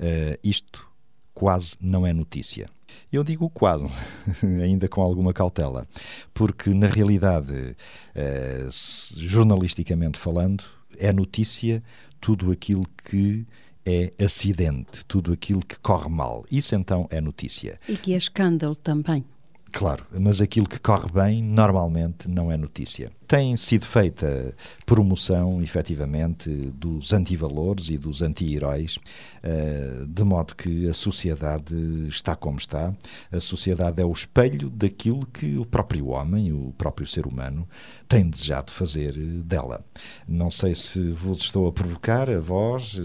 uh, 0.00 0.38
isto 0.42 0.88
quase 1.34 1.76
não 1.78 2.06
é 2.06 2.14
notícia. 2.14 2.70
Eu 3.12 3.22
digo 3.22 3.50
quase, 3.50 3.84
ainda 4.64 4.88
com 4.88 5.02
alguma 5.02 5.34
cautela, 5.34 5.86
porque 6.32 6.70
na 6.70 6.86
realidade, 6.86 7.52
uh, 7.52 8.70
jornalisticamente 9.18 10.18
falando, 10.18 10.64
é 10.96 11.12
notícia 11.12 11.82
tudo 12.18 12.50
aquilo 12.50 12.84
que 13.04 13.46
é 13.88 14.10
acidente, 14.22 15.04
tudo 15.06 15.32
aquilo 15.32 15.60
que 15.64 15.78
corre 15.78 16.08
mal. 16.08 16.44
Isso 16.50 16.74
então 16.74 17.06
é 17.10 17.20
notícia. 17.20 17.78
E 17.88 17.96
que 17.96 18.12
é 18.12 18.16
escândalo 18.16 18.76
também. 18.76 19.24
Claro, 19.72 20.06
mas 20.18 20.40
aquilo 20.40 20.68
que 20.68 20.78
corre 20.78 21.10
bem 21.10 21.42
normalmente 21.42 22.28
não 22.28 22.50
é 22.50 22.56
notícia. 22.56 23.10
Tem 23.28 23.54
sido 23.58 23.84
feita 23.84 24.56
promoção, 24.86 25.60
efetivamente, 25.60 26.48
dos 26.48 27.12
antivalores 27.12 27.90
e 27.90 27.98
dos 27.98 28.22
anti-heróis, 28.22 28.98
eh, 29.42 30.06
de 30.08 30.24
modo 30.24 30.56
que 30.56 30.88
a 30.88 30.94
sociedade 30.94 31.74
está 32.08 32.34
como 32.34 32.56
está. 32.56 32.94
A 33.30 33.38
sociedade 33.38 34.00
é 34.00 34.04
o 34.06 34.10
espelho 34.10 34.70
daquilo 34.70 35.26
que 35.26 35.58
o 35.58 35.66
próprio 35.66 36.08
homem, 36.08 36.54
o 36.54 36.72
próprio 36.78 37.06
ser 37.06 37.26
humano, 37.26 37.68
tem 38.08 38.30
desejado 38.30 38.72
fazer 38.72 39.12
dela. 39.12 39.84
Não 40.26 40.50
sei 40.50 40.74
se 40.74 41.10
vos 41.10 41.42
estou 41.42 41.68
a 41.68 41.72
provocar, 41.72 42.30
a 42.30 42.40
vós, 42.40 42.98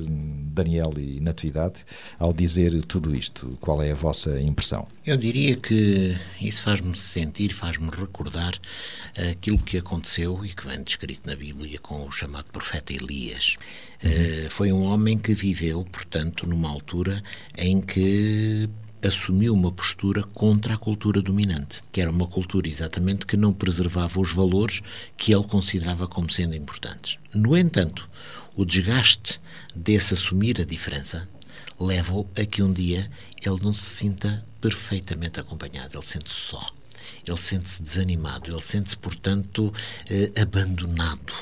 Daniel 0.53 0.93
e 0.97 1.19
Natividade, 1.19 1.83
ao 2.17 2.31
dizer 2.31 2.81
tudo 2.85 3.13
isto. 3.13 3.57
Qual 3.59 3.83
é 3.83 3.91
a 3.91 3.95
vossa 3.95 4.39
impressão? 4.39 4.87
Eu 5.05 5.17
diria 5.17 5.57
que 5.57 6.15
isso 6.39 6.63
faz-me 6.63 6.95
sentir, 6.95 7.53
faz-me 7.53 7.89
recordar 7.89 8.57
aquilo 9.29 9.57
que 9.57 9.77
aconteceu 9.77 10.12
e 10.21 10.49
que 10.49 10.67
vem 10.67 10.83
descrito 10.83 11.27
na 11.27 11.35
Bíblia 11.35 11.79
com 11.79 12.05
o 12.05 12.11
chamado 12.11 12.45
profeta 12.45 12.93
Elias. 12.93 13.57
Uhum. 14.03 14.11
Uh, 14.11 14.49
foi 14.49 14.71
um 14.71 14.83
homem 14.83 15.17
que 15.17 15.33
viveu, 15.33 15.83
portanto, 15.85 16.45
numa 16.47 16.69
altura 16.69 17.23
em 17.57 17.81
que 17.81 18.69
assumiu 19.07 19.53
uma 19.53 19.71
postura 19.71 20.23
contra 20.23 20.75
a 20.75 20.77
cultura 20.77 21.21
dominante, 21.21 21.81
que 21.91 21.99
era 21.99 22.09
uma 22.09 22.27
cultura 22.27 22.67
exatamente 22.67 23.25
que 23.25 23.35
não 23.35 23.51
preservava 23.51 24.19
os 24.19 24.31
valores 24.31 24.81
que 25.17 25.33
ele 25.33 25.43
considerava 25.43 26.07
como 26.07 26.31
sendo 26.31 26.55
importantes. 26.55 27.17
No 27.33 27.57
entanto, 27.57 28.09
o 28.55 28.63
desgaste 28.63 29.41
desse 29.75 30.13
assumir 30.13 30.61
a 30.61 30.65
diferença 30.65 31.27
leva-o 31.79 32.27
a 32.37 32.45
que 32.45 32.61
um 32.63 32.71
dia 32.71 33.09
ele 33.41 33.59
não 33.61 33.73
se 33.73 33.83
sinta 33.83 34.45
perfeitamente 34.61 35.39
acompanhado, 35.39 35.97
ele 35.97 36.05
sente-se 36.05 36.35
só, 36.35 36.73
ele 37.27 37.37
sente-se 37.37 37.81
desanimado, 37.81 38.51
ele 38.51 38.61
sente-se, 38.61 38.97
portanto, 38.97 39.73
eh, 40.09 40.31
abandonado 40.41 41.33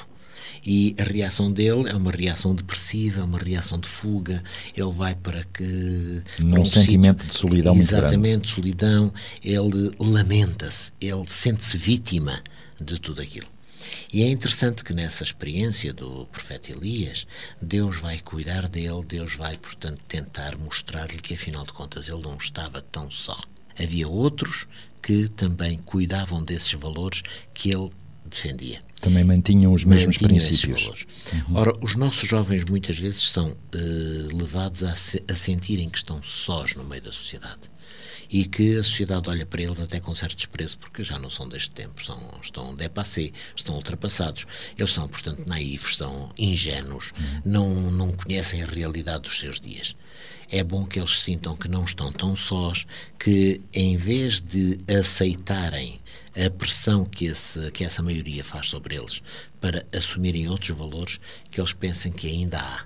e 0.65 0.96
a 1.00 1.04
reação 1.04 1.52
dele 1.52 1.89
é 1.89 1.96
uma 1.96 2.12
reação 2.12 2.54
depressiva, 2.54 3.22
é 3.22 3.24
uma 3.24 3.39
reação 3.39 3.80
de 3.80 3.88
fuga. 3.88 4.44
Ele 4.76 4.91
vai 4.91 5.15
para 5.15 5.44
que. 5.46 6.22
Num 6.39 6.62
um 6.62 6.65
sentimento 6.65 7.24
sítio, 7.24 7.34
de 7.34 7.39
solidão 7.39 7.76
muito 7.76 7.88
grande. 7.88 8.06
Exatamente, 8.06 8.50
solidão. 8.50 9.13
Ele 9.44 9.91
lamenta-se, 10.00 10.91
ele 11.02 11.24
sente-se 11.28 11.78
vítima 11.78 12.41
de 12.80 13.00
tudo 13.00 13.22
aquilo. 13.22 13.48
E 14.13 14.24
é 14.24 14.30
interessante 14.30 14.84
que 14.84 14.94
nessa 14.94 15.24
experiência 15.24 15.94
do 15.94 16.26
profeta 16.28 16.72
Elias, 16.72 17.26
Deus 17.62 17.98
vai 17.98 18.20
cuidar 18.20 18.70
dele, 18.70 19.04
Deus 19.06 19.36
vai, 19.36 19.58
portanto, 19.58 20.02
tentar 20.08 20.58
mostrar-lhe 20.58 21.17
que, 21.17 21.34
afinal 21.34 21.65
de 21.65 21.74
contas, 21.74 22.08
ele 22.08 22.22
não 22.22 22.36
estava 22.36 22.82
tão 22.82 23.10
só. 23.10 23.39
Havia 23.80 24.08
outros 24.08 24.67
que 25.01 25.27
também 25.29 25.77
cuidavam 25.79 26.43
desses 26.43 26.73
valores 26.73 27.21
que 27.53 27.69
ele 27.69 27.89
defendia. 28.25 28.79
Também 28.99 29.23
mantinham 29.23 29.73
os 29.73 29.83
mesmos 29.83 30.17
mantinham 30.17 30.29
princípios. 30.29 31.05
Uhum. 31.33 31.55
Ora, 31.55 31.75
os 31.81 31.95
nossos 31.95 32.29
jovens 32.29 32.63
muitas 32.65 32.97
vezes 32.97 33.31
são 33.31 33.49
uh, 33.49 34.37
levados 34.37 34.83
a, 34.83 34.95
se, 34.95 35.23
a 35.29 35.35
sentirem 35.35 35.89
que 35.89 35.97
estão 35.97 36.21
sós 36.21 36.75
no 36.75 36.83
meio 36.83 37.01
da 37.01 37.11
sociedade 37.11 37.71
e 38.29 38.45
que 38.45 38.77
a 38.77 38.83
sociedade 38.83 39.29
olha 39.29 39.45
para 39.45 39.61
eles 39.61 39.81
até 39.81 39.99
com 39.99 40.15
certo 40.15 40.37
desprezo, 40.37 40.77
porque 40.77 41.03
já 41.03 41.19
não 41.19 41.29
são 41.29 41.49
deste 41.49 41.71
tempo, 41.71 42.03
são, 42.03 42.17
estão 42.41 42.73
dépassés, 42.73 43.31
estão 43.53 43.75
ultrapassados. 43.75 44.47
Eles 44.77 44.93
são, 44.93 45.05
portanto, 45.07 45.43
naivos, 45.45 45.97
são 45.97 46.29
ingênuos, 46.37 47.11
uhum. 47.11 47.41
não, 47.43 47.91
não 47.91 48.11
conhecem 48.13 48.63
a 48.63 48.65
realidade 48.65 49.23
dos 49.23 49.37
seus 49.37 49.59
dias 49.59 49.95
é 50.51 50.63
bom 50.65 50.85
que 50.85 50.99
eles 50.99 51.21
sintam 51.21 51.55
que 51.55 51.69
não 51.69 51.85
estão 51.85 52.11
tão 52.11 52.35
sós, 52.35 52.85
que 53.17 53.61
em 53.73 53.95
vez 53.95 54.41
de 54.41 54.77
aceitarem 54.99 56.01
a 56.35 56.49
pressão 56.49 57.05
que, 57.05 57.25
esse, 57.25 57.71
que 57.71 57.85
essa 57.85 58.03
maioria 58.03 58.43
faz 58.43 58.67
sobre 58.67 58.95
eles 58.95 59.23
para 59.61 59.85
assumirem 59.93 60.49
outros 60.49 60.77
valores, 60.77 61.21
que 61.49 61.61
eles 61.61 61.71
pensem 61.71 62.11
que 62.11 62.27
ainda 62.27 62.59
há. 62.59 62.83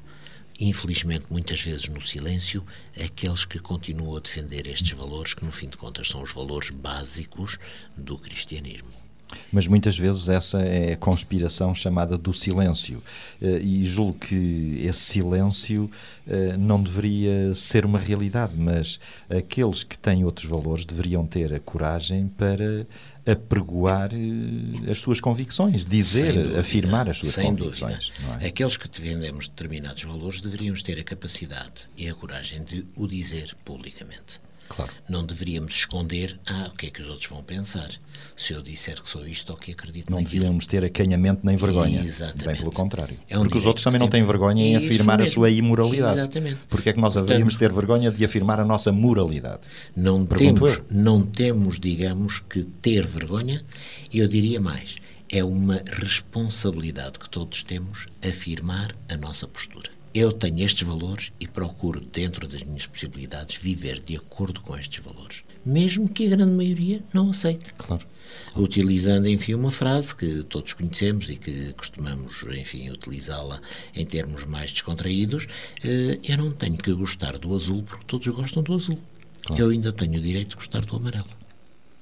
Infelizmente, 0.60 1.26
muitas 1.30 1.60
vezes 1.60 1.88
no 1.88 2.06
silêncio, 2.06 2.64
aqueles 3.04 3.46
que 3.46 3.58
continuam 3.58 4.16
a 4.16 4.20
defender 4.20 4.68
estes 4.68 4.92
valores, 4.92 5.34
que 5.34 5.44
no 5.44 5.52
fim 5.52 5.68
de 5.68 5.76
contas 5.76 6.08
são 6.08 6.22
os 6.22 6.32
valores 6.32 6.70
básicos 6.70 7.58
do 7.98 8.18
cristianismo. 8.18 9.05
Mas 9.52 9.68
muitas 9.68 9.98
vezes 9.98 10.30
essa 10.30 10.60
é 10.60 10.94
a 10.94 10.98
conspiração 10.98 11.74
chamada 11.74 12.18
do 12.18 12.34
silêncio. 12.34 13.04
Eh, 13.42 13.60
e 13.62 13.86
julgo 13.86 14.16
que 14.18 14.82
esse 14.86 15.00
silêncio 15.00 15.90
eh, 16.28 16.56
não 16.58 16.82
deveria 16.82 17.54
ser 17.56 17.86
uma 17.86 18.00
realidade, 18.00 18.54
mas 18.56 19.00
aqueles 19.30 19.84
que 19.84 19.98
têm 19.98 20.24
outros 20.24 20.50
valores 20.50 20.86
deveriam 20.86 21.26
ter 21.26 21.54
a 21.54 21.60
coragem 21.60 22.28
para 22.28 22.86
apregoar 23.26 24.12
eh, 24.14 24.92
as 24.92 25.00
suas 25.00 25.20
convicções, 25.20 25.86
dizer, 25.86 26.34
dúvida, 26.34 26.60
afirmar 26.60 27.10
as 27.10 27.18
suas 27.18 27.34
sem 27.34 27.56
convicções. 27.56 28.12
É? 28.40 28.48
Aqueles 28.48 28.78
que 28.78 28.88
defendemos 28.88 29.48
determinados 29.48 30.04
valores 30.04 30.40
deveríamos 30.40 30.84
ter 30.84 31.00
a 31.00 31.04
capacidade 31.04 31.90
e 31.98 32.08
a 32.08 32.14
coragem 32.14 32.64
de 32.64 32.86
o 32.96 33.08
dizer 33.08 33.56
publicamente. 33.66 34.40
Claro. 34.68 34.92
Não 35.08 35.24
deveríamos 35.26 35.76
esconder, 35.76 36.40
ah, 36.48 36.70
o 36.74 36.76
que 36.78 36.88
é 36.88 36.90
que 36.90 37.02
os 37.02 37.10
outros 37.10 37.30
vão 37.30 37.44
pensar? 37.44 37.90
Se 38.36 38.54
eu 38.54 38.62
disser 38.62 39.02
que 39.02 39.08
sou 39.08 39.26
isto 39.28 39.52
ou 39.52 39.58
que 39.58 39.72
acredito 39.72 40.10
Não 40.10 40.18
naquilo. 40.20 40.42
devíamos 40.42 40.66
ter 40.68 40.84
acanhamento 40.84 41.42
nem 41.46 41.56
vergonha. 41.56 42.02
Exatamente. 42.02 42.46
Bem 42.48 42.56
pelo 42.58 42.72
contrário. 42.72 43.18
É 43.30 43.38
um 43.38 43.44
Porque 43.44 43.58
os 43.60 43.66
outros 43.66 43.84
também 43.84 44.00
não 44.00 44.08
têm 44.10 44.24
vergonha 44.24 44.64
em 44.66 44.76
afirmar 44.76 45.18
mesmo. 45.20 45.32
a 45.32 45.34
sua 45.34 45.50
imoralidade. 45.52 46.20
Exatamente. 46.20 46.60
Porque 46.68 46.90
é 46.90 46.94
que 46.94 47.00
nós 47.00 47.16
haveríamos 47.16 47.56
ter 47.56 47.72
vergonha 47.72 48.12
de 48.12 48.26
afirmar 48.26 48.60
a 48.60 48.66
nossa 48.66 48.92
moralidade? 48.92 49.62
Não 49.96 50.26
temos, 50.26 50.82
não 50.90 51.22
temos, 51.22 51.80
digamos, 51.80 52.40
que 52.40 52.64
ter 52.64 53.06
vergonha, 53.06 53.64
e 54.12 54.20
eu 54.20 54.28
diria 54.28 54.60
mais, 54.60 54.96
é 55.30 55.44
uma 55.44 55.82
responsabilidade 55.92 57.20
que 57.20 57.30
todos 57.30 57.64
temos 57.64 58.08
afirmar 58.22 58.92
a 59.10 59.16
nossa 59.16 59.48
postura. 59.48 59.90
Eu 60.16 60.32
tenho 60.32 60.64
estes 60.64 60.88
valores 60.88 61.34
e 61.42 61.46
procuro, 61.46 62.00
dentro 62.00 62.48
das 62.48 62.64
minhas 62.64 62.88
possibilidades, 62.88 63.58
viver 63.58 64.00
de 64.00 64.16
acordo 64.16 64.62
com 64.62 64.74
estes 64.78 65.04
valores. 65.04 65.44
Mesmo 65.66 66.08
que 66.08 66.26
a 66.26 66.30
grande 66.30 66.54
maioria 66.54 67.04
não 67.14 67.32
aceite. 67.32 67.74
Claro. 67.74 68.08
Utilizando, 68.56 69.28
enfim, 69.28 69.56
uma 69.56 69.72
frase 69.72 70.16
que 70.16 70.42
todos 70.44 70.72
conhecemos 70.72 71.30
e 71.30 71.36
que 71.36 71.74
costumamos, 71.74 72.44
enfim, 72.44 72.90
utilizá-la 72.92 73.60
em 73.94 74.06
termos 74.06 74.46
mais 74.46 74.72
descontraídos, 74.72 75.48
eh, 75.84 76.18
eu 76.24 76.38
não 76.38 76.52
tenho 76.52 76.78
que 76.78 76.94
gostar 76.94 77.38
do 77.38 77.54
azul 77.54 77.84
porque 77.84 78.06
todos 78.06 78.26
gostam 78.30 78.64
do 78.64 78.74
azul. 78.74 78.98
Claro. 79.44 79.62
Eu 79.62 79.70
ainda 79.72 79.92
tenho 79.92 80.18
o 80.18 80.22
direito 80.22 80.52
de 80.52 80.56
gostar 80.56 80.86
do 80.86 80.96
amarelo. 80.96 81.28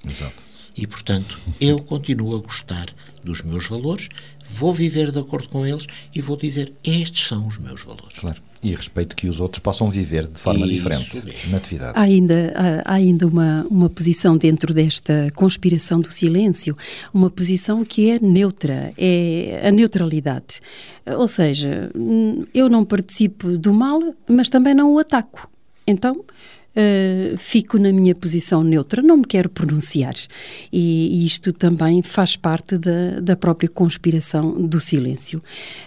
Exato. 0.07 0.45
E, 0.75 0.85
portanto, 0.85 1.39
eu 1.59 1.79
continuo 1.79 2.35
a 2.35 2.39
gostar 2.39 2.93
dos 3.23 3.41
meus 3.41 3.67
valores, 3.67 4.09
vou 4.53 4.73
viver 4.73 5.11
de 5.11 5.19
acordo 5.19 5.49
com 5.49 5.65
eles 5.65 5.87
e 6.13 6.21
vou 6.21 6.37
dizer: 6.37 6.73
estes 6.83 7.27
são 7.27 7.47
os 7.47 7.57
meus 7.57 7.83
valores. 7.83 8.19
Claro. 8.19 8.41
E 8.61 8.73
respeito 8.73 9.13
que 9.13 9.27
os 9.27 9.41
outros 9.41 9.59
possam 9.59 9.91
viver 9.91 10.25
de 10.25 10.39
forma 10.39 10.65
Isso 10.65 10.75
diferente 10.75 11.15
mesmo. 11.17 11.51
na 11.51 11.57
atividade. 11.57 11.99
Há 11.99 12.01
ainda, 12.01 12.53
há, 12.85 12.93
ainda 12.93 13.27
uma, 13.27 13.67
uma 13.69 13.89
posição 13.89 14.37
dentro 14.37 14.73
desta 14.73 15.29
conspiração 15.35 15.99
do 15.99 16.13
silêncio, 16.13 16.77
uma 17.13 17.29
posição 17.29 17.83
que 17.83 18.09
é 18.09 18.19
neutra, 18.21 18.93
é 18.97 19.63
a 19.67 19.71
neutralidade. 19.71 20.61
Ou 21.05 21.27
seja, 21.27 21.91
eu 22.53 22.69
não 22.69 22.85
participo 22.85 23.57
do 23.57 23.73
mal, 23.73 23.99
mas 24.29 24.47
também 24.47 24.73
não 24.73 24.93
o 24.93 24.99
ataco. 24.99 25.49
Então, 25.85 26.23
uh, 26.75 27.37
fico 27.37 27.77
na 27.77 27.91
minha 27.91 28.13
posição 28.15 28.63
neutra, 28.63 29.01
não 29.01 29.17
me 29.17 29.25
quero 29.25 29.49
pronunciar. 29.49 30.15
E, 30.71 31.21
e 31.21 31.25
isto 31.25 31.51
também 31.51 32.01
faz 32.01 32.35
parte 32.35 32.77
da, 32.77 33.19
da 33.21 33.35
própria 33.35 33.69
conspiração 33.69 34.53
do 34.61 34.79
silêncio. 34.79 35.41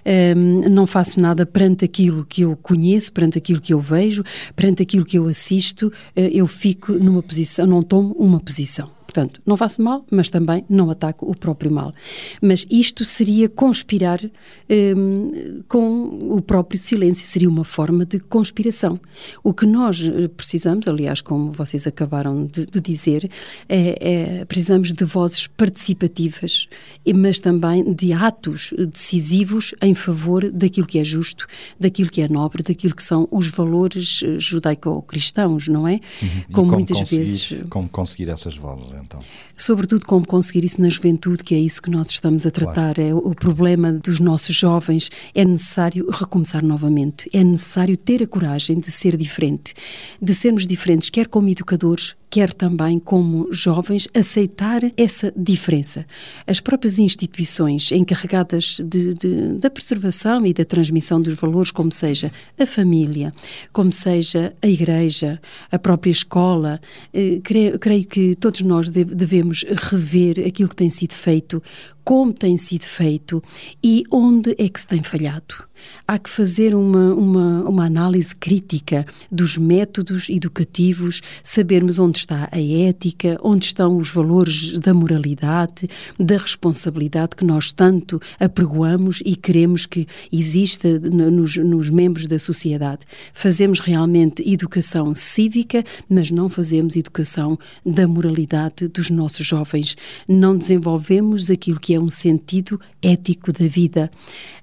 Uh, 0.05 0.68
não 0.68 0.87
faço 0.87 1.20
nada 1.20 1.44
perante 1.44 1.85
aquilo 1.85 2.25
que 2.25 2.42
eu 2.42 2.57
conheço, 2.57 3.12
perante 3.12 3.38
aquilo 3.38 3.61
que 3.61 3.72
eu 3.72 3.81
vejo, 3.81 4.25
perante 4.55 4.83
aquilo 4.83 5.05
que 5.05 5.18
eu 5.18 5.29
assisto, 5.29 5.88
uh, 5.88 6.20
eu 6.33 6.46
fico 6.46 6.92
numa 6.92 7.22
posição, 7.22 7.66
não 7.66 7.83
tomo 7.83 8.14
uma 8.18 8.40
posição. 8.40 8.95
Portanto, 9.16 9.40
não 9.46 9.57
faço 9.57 9.81
mal, 9.81 10.05
mas 10.11 10.29
também 10.29 10.62
não 10.68 10.90
ataco 10.90 11.24
o 11.24 11.35
próprio 11.35 11.72
mal. 11.72 11.94
Mas 12.42 12.66
isto 12.70 13.02
seria 13.02 13.48
conspirar 13.48 14.20
um, 14.68 15.62
com 15.66 16.35
o 16.37 16.42
próprio 16.42 16.79
silêncio, 16.79 17.26
seria 17.26 17.48
uma 17.48 17.64
forma 17.64 18.05
de 18.05 18.20
conspiração. 18.20 19.00
O 19.42 19.55
que 19.55 19.64
nós 19.64 20.07
eh, 20.07 20.29
precisamos, 20.29 20.87
aliás, 20.87 21.22
como 21.22 21.50
vocês 21.50 21.87
acabaram 21.87 22.44
de, 22.44 22.66
de 22.66 22.79
dizer, 22.79 23.31
é, 23.66 24.40
é, 24.40 24.44
precisamos 24.44 24.92
de 24.92 25.05
vozes 25.07 25.46
participativas, 25.46 26.68
mas 27.16 27.40
também 27.40 27.94
de 27.94 28.12
atos 28.12 28.74
decisivos 28.92 29.74
em 29.81 29.94
favor 29.94 30.50
daquilo 30.50 30.87
que 30.87 30.98
é 30.98 31.05
justo, 31.05 31.46
daquilo 31.81 32.11
que 32.11 32.20
é 32.20 32.29
nobre, 32.29 32.62
daquilo 32.62 32.94
que 32.94 33.02
são 33.02 33.26
os 33.31 33.48
valores 33.48 34.20
eh, 34.22 34.38
judaico-cristãos, 34.38 35.68
não 35.68 35.88
é? 35.88 35.94
Uhum. 35.94 36.29
Como, 36.29 36.52
como, 36.52 36.72
muitas 36.72 37.11
vezes. 37.11 37.64
Como 37.70 37.88
conseguir 37.88 38.29
essas 38.29 38.55
vozes? 38.55 39.06
Então? 39.07 39.21
Sobretudo 39.57 40.05
como 40.05 40.27
conseguir 40.27 40.64
isso 40.64 40.81
na 40.81 40.88
juventude, 40.88 41.42
que 41.42 41.55
é 41.55 41.59
isso 41.59 41.81
que 41.81 41.88
nós 41.88 42.11
estamos 42.11 42.45
a 42.47 42.51
tratar. 42.51 42.95
Claro. 42.95 43.03
É 43.03 43.14
o 43.14 43.35
problema 43.35 43.92
dos 43.92 44.21
nossos 44.21 44.55
jovens. 44.55 45.11
É 45.35 45.45
necessário 45.45 46.09
recomeçar 46.11 46.64
novamente. 46.64 47.29
É 47.33 47.42
necessário 47.42 47.97
ter 47.97 48.23
a 48.23 48.27
coragem 48.27 48.79
de 48.79 48.90
ser 48.90 49.16
diferente, 49.16 49.75
de 50.21 50.35
sermos 50.35 50.66
diferentes, 50.66 51.09
quer 51.09 51.27
como 51.27 51.49
educadores, 51.49 52.14
quer 52.28 52.52
também 52.52 52.98
como 52.98 53.52
jovens 53.52 54.08
aceitar 54.14 54.82
essa 54.96 55.32
diferença. 55.36 56.06
As 56.46 56.60
próprias 56.60 56.98
instituições 56.98 57.92
encarregadas 57.92 58.80
de, 58.84 59.14
de, 59.14 59.52
da 59.58 59.70
preservação 59.70 60.44
e 60.44 60.52
da 60.52 60.64
transmissão 60.64 61.20
dos 61.20 61.34
valores, 61.34 61.70
como 61.70 61.92
seja 61.92 62.32
a 62.58 62.66
família, 62.66 63.32
como 63.72 63.92
seja 63.92 64.54
a 64.62 64.66
igreja, 64.66 65.40
a 65.70 65.78
própria 65.78 66.10
escola, 66.10 66.80
eh, 67.12 67.40
creio, 67.42 67.78
creio 67.78 68.06
que 68.06 68.34
todos 68.34 68.60
nós 68.62 68.88
devemos 68.88 69.64
rever 69.68 70.44
aquilo 70.46 70.68
que 70.68 70.76
tem 70.76 70.90
sido 70.90 71.12
feito, 71.12 71.62
como 72.07 72.33
tem 72.33 72.57
sido 72.57 72.85
feito 72.85 73.42
e 73.83 74.05
onde 74.12 74.55
é 74.59 74.69
que 74.69 74.81
se 74.81 74.87
tem 74.87 75.03
falhado. 75.03 75.66
Há 76.07 76.19
que 76.19 76.31
fazer 76.31 76.75
uma, 76.75 77.12
uma, 77.14 77.69
uma 77.69 77.85
análise 77.85 78.35
crítica 78.35 79.05
dos 79.31 79.57
métodos 79.59 80.29
educativos, 80.29 81.21
sabermos 81.42 81.99
onde 81.99 82.19
está 82.19 82.49
a 82.51 82.61
ética, 82.61 83.38
onde 83.42 83.66
estão 83.66 83.97
os 83.97 84.11
valores 84.11 84.79
da 84.79 84.95
moralidade, 84.95 85.88
da 86.19 86.38
responsabilidade 86.38 87.37
que 87.37 87.45
nós 87.45 87.73
tanto 87.73 88.21
apregoamos 88.38 89.21
e 89.25 89.37
queremos 89.37 89.87
que 89.87 90.07
exista 90.33 90.99
nos, 90.99 91.57
nos 91.57 91.90
membros 91.90 92.27
da 92.27 92.38
sociedade. 92.38 93.01
Fazemos 93.33 93.81
realmente 93.81 94.49
educação 94.49 95.14
cívica, 95.14 95.85
mas 96.09 96.31
não 96.31 96.49
fazemos 96.49 96.97
educação 96.97 97.59
da 97.85 98.07
moralidade 98.07 98.88
dos 98.88 99.11
nossos 99.11 99.47
jovens. 99.47 99.97
Não 100.29 100.57
desenvolvemos 100.57 101.51
aquilo 101.51 101.81
que 101.81 101.95
é 101.95 101.95
um 102.00 102.11
sentido 102.11 102.80
ético 103.02 103.52
da 103.52 103.66
vida. 103.66 104.11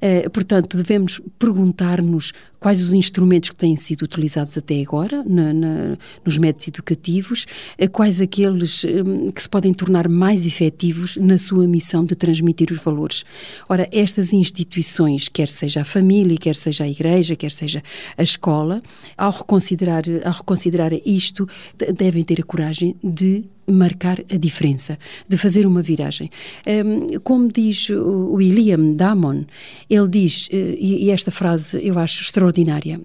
Uh, 0.01 0.29
portanto, 0.29 0.77
devemos 0.77 1.21
perguntar-nos 1.37 2.33
quais 2.63 2.81
os 2.81 2.93
instrumentos 2.93 3.49
que 3.49 3.57
têm 3.57 3.75
sido 3.75 4.03
utilizados 4.03 4.57
até 4.57 4.79
agora 4.79 5.21
na, 5.27 5.51
na, 5.51 5.97
nos 6.23 6.37
métodos 6.37 6.69
educativos, 6.69 7.45
uh, 7.77 7.89
quais 7.89 8.21
aqueles 8.21 8.85
um, 8.85 9.29
que 9.29 9.43
se 9.43 9.49
podem 9.49 9.73
tornar 9.73 10.07
mais 10.07 10.45
efetivos 10.45 11.17
na 11.17 11.37
sua 11.37 11.67
missão 11.67 12.05
de 12.05 12.15
transmitir 12.15 12.71
os 12.71 12.77
valores. 12.77 13.25
Ora, 13.67 13.85
estas 13.91 14.31
instituições, 14.31 15.27
quer 15.27 15.49
seja 15.49 15.81
a 15.81 15.83
família, 15.83 16.37
quer 16.37 16.55
seja 16.55 16.85
a 16.85 16.87
igreja, 16.87 17.35
quer 17.35 17.51
seja 17.51 17.83
a 18.17 18.23
escola, 18.23 18.81
ao 19.17 19.31
reconsiderar, 19.31 20.03
ao 20.23 20.31
reconsiderar 20.31 20.93
isto, 21.05 21.45
devem 21.93 22.23
ter 22.23 22.39
a 22.39 22.43
coragem 22.43 22.95
de 23.03 23.43
marcar 23.67 24.19
a 24.31 24.37
diferença, 24.37 24.97
de 25.27 25.37
fazer 25.37 25.65
uma 25.65 25.81
viragem. 25.81 26.29
Um, 26.67 27.19
como 27.19 27.51
diz 27.51 27.89
o 27.89 28.33
William 28.33 28.93
Damon, 28.93 29.45
ele 29.89 30.07
diz, 30.07 30.49
eh, 30.51 30.75
e 30.79 31.09
esta 31.11 31.31
frase 31.31 31.79
eu 31.81 31.97
acho 31.97 32.21
extraordinária, 32.21 32.52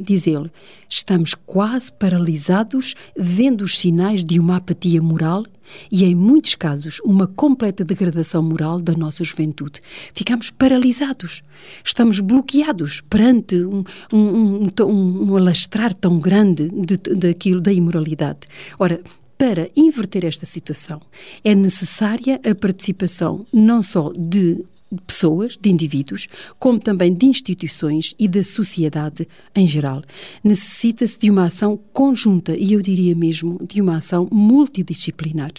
diz 0.01 0.27
ele, 0.27 0.51
estamos 0.89 1.35
quase 1.35 1.93
paralisados 1.93 2.95
vendo 3.17 3.63
os 3.63 3.79
sinais 3.79 4.25
de 4.25 4.39
uma 4.39 4.57
apatia 4.57 5.01
moral 5.01 5.45
e, 5.91 6.05
em 6.05 6.15
muitos 6.15 6.55
casos, 6.55 7.01
uma 7.05 7.27
completa 7.27 7.85
degradação 7.85 8.43
moral 8.43 8.81
da 8.81 8.95
nossa 8.95 9.23
juventude. 9.25 9.81
Ficamos 10.13 10.51
paralisados, 10.51 11.43
estamos 11.85 12.21
bloqueados 12.21 13.01
perante 13.03 13.57
um, 13.57 13.85
um, 14.13 14.71
um, 14.81 15.31
um 15.31 15.37
alastrar 15.37 15.95
tão 15.95 16.19
grande 16.19 16.69
de, 16.69 16.97
daquilo, 17.15 17.61
da 17.61 17.73
imoralidade. 17.73 18.41
Ora, 18.79 19.01
para 19.37 19.71
inverter 19.77 20.25
esta 20.25 20.45
situação, 20.45 21.01
é 21.45 21.55
necessária 21.55 22.41
a 22.45 22.55
participação 22.55 23.45
não 23.53 23.83
só 23.83 24.13
de 24.17 24.65
pessoas, 25.07 25.59
de 25.61 25.71
indivíduos, 25.71 26.29
como 26.59 26.79
também 26.79 27.13
de 27.13 27.27
instituições 27.27 28.15
e 28.19 28.27
da 28.27 28.43
sociedade 28.43 29.29
em 29.55 29.67
geral. 29.67 30.03
Necessita-se 30.43 31.19
de 31.19 31.31
uma 31.31 31.45
ação 31.47 31.79
conjunta 31.93 32.57
e 32.57 32.73
eu 32.73 32.81
diria 32.81 33.15
mesmo 33.15 33.61
de 33.67 33.81
uma 33.81 33.97
ação 33.97 34.29
multidisciplinar. 34.31 35.53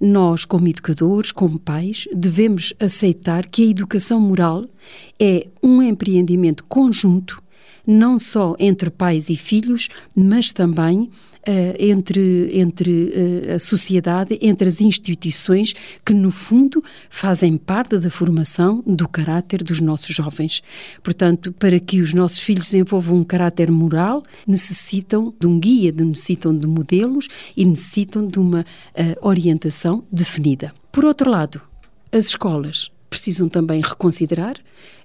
Nós, 0.00 0.44
como 0.44 0.68
educadores, 0.68 1.32
como 1.32 1.58
pais, 1.58 2.08
devemos 2.14 2.72
aceitar 2.80 3.46
que 3.46 3.62
a 3.62 3.70
educação 3.70 4.20
moral 4.20 4.66
é 5.20 5.46
um 5.62 5.82
empreendimento 5.82 6.64
conjunto 6.64 7.42
não 7.86 8.18
só 8.18 8.56
entre 8.58 8.88
pais 8.88 9.28
e 9.28 9.36
filhos, 9.36 9.88
mas 10.14 10.52
também 10.52 11.10
entre, 11.78 12.50
entre 12.58 12.90
uh, 12.90 13.54
a 13.54 13.58
sociedade, 13.58 14.38
entre 14.40 14.68
as 14.68 14.80
instituições 14.80 15.74
que, 16.04 16.14
no 16.14 16.30
fundo, 16.30 16.82
fazem 17.10 17.56
parte 17.56 17.98
da 17.98 18.10
formação 18.10 18.82
do 18.86 19.08
caráter 19.08 19.62
dos 19.62 19.80
nossos 19.80 20.14
jovens. 20.14 20.62
Portanto, 21.02 21.52
para 21.52 21.78
que 21.78 22.00
os 22.00 22.14
nossos 22.14 22.40
filhos 22.40 22.66
desenvolvam 22.66 23.18
um 23.18 23.24
caráter 23.24 23.70
moral, 23.70 24.22
necessitam 24.46 25.34
de 25.38 25.46
um 25.46 25.58
guia, 25.58 25.92
necessitam 25.92 26.56
de 26.56 26.66
modelos 26.66 27.28
e 27.56 27.64
necessitam 27.64 28.26
de 28.26 28.38
uma 28.38 28.60
uh, 28.60 29.28
orientação 29.28 30.04
definida. 30.10 30.72
Por 30.90 31.04
outro 31.04 31.30
lado, 31.30 31.60
as 32.12 32.26
escolas 32.26 32.93
precisam 33.14 33.48
também 33.48 33.80
reconsiderar 33.80 34.56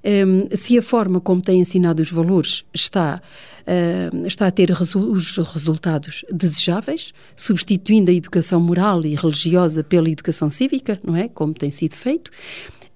um, 0.04 0.48
se 0.56 0.78
a 0.78 0.82
forma 0.82 1.20
como 1.20 1.42
têm 1.42 1.60
ensinado 1.60 2.02
os 2.02 2.12
valores 2.12 2.64
está, 2.74 3.22
uh, 3.62 4.28
está 4.28 4.48
a 4.48 4.52
ter 4.52 4.72
resu 4.72 5.00
os 5.00 5.38
resultados 5.38 6.26
desejáveis, 6.32 7.14
substituindo 7.36 8.10
a 8.10 8.14
educação 8.14 8.60
moral 8.60 9.06
e 9.06 9.14
religiosa 9.14 9.84
pela 9.84 10.10
educação 10.10 10.50
cívica, 10.50 11.00
não 11.04 11.16
é? 11.16 11.28
Como 11.28 11.54
tem 11.54 11.70
sido 11.70 11.96
feito. 11.96 12.32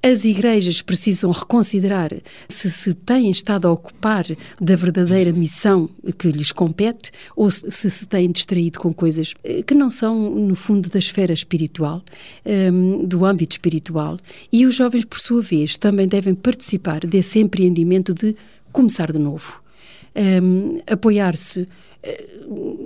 As 0.06 0.26
igrejas 0.26 0.82
precisam 0.82 1.32
reconsiderar 1.32 2.12
se 2.50 2.70
se 2.70 2.94
têm 2.94 3.30
estado 3.30 3.70
a 3.70 3.72
ocupar 3.72 4.26
da 4.60 4.76
verdadeira 4.76 5.32
missão 5.32 5.90
que 6.20 6.28
lhes 6.30 6.52
compete 6.52 7.10
ou 7.38 7.50
se 7.50 7.90
se 7.90 8.06
têm 8.06 8.30
distraído 8.30 8.80
com 8.80 8.94
coisas 8.94 9.34
eh, 9.46 9.64
que 9.64 9.74
não 9.74 9.90
são, 9.90 10.30
no 10.30 10.56
fundo, 10.56 10.90
da 10.90 11.00
esfera 11.00 11.32
espiritual, 11.32 12.04
um, 12.46 13.06
do 13.06 13.24
âmbito 13.24 13.54
espiritual. 13.54 14.18
E 14.52 14.66
os 14.66 14.76
jovens, 14.76 15.06
por 15.06 15.20
sua 15.20 15.42
vez, 15.42 15.78
também 15.78 16.06
devem 16.06 16.36
participar 16.36 17.08
desse 17.08 17.40
empreendimento 17.40 18.14
de 18.14 18.36
começar 18.74 19.10
de 19.10 19.20
novo. 19.20 19.62
Um, 20.14 20.82
apoiar-se 20.86 21.66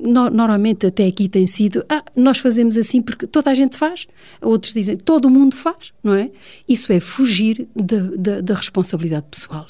no, 0.03 0.29
normalmente 0.29 0.85
até 0.85 1.05
aqui 1.05 1.27
tem 1.27 1.47
sido, 1.47 1.83
ah, 1.89 2.03
nós 2.15 2.37
fazemos 2.37 2.77
assim 2.77 3.01
porque 3.01 3.25
toda 3.25 3.49
a 3.49 3.53
gente 3.53 3.77
faz, 3.77 4.07
outros 4.41 4.73
dizem, 4.73 4.95
todo 4.95 5.29
mundo 5.29 5.55
faz, 5.55 5.91
não 6.03 6.13
é? 6.13 6.29
Isso 6.67 6.91
é 6.93 6.99
fugir 6.99 7.67
da, 7.75 7.99
da, 8.15 8.41
da 8.41 8.53
responsabilidade 8.53 9.25
pessoal. 9.29 9.65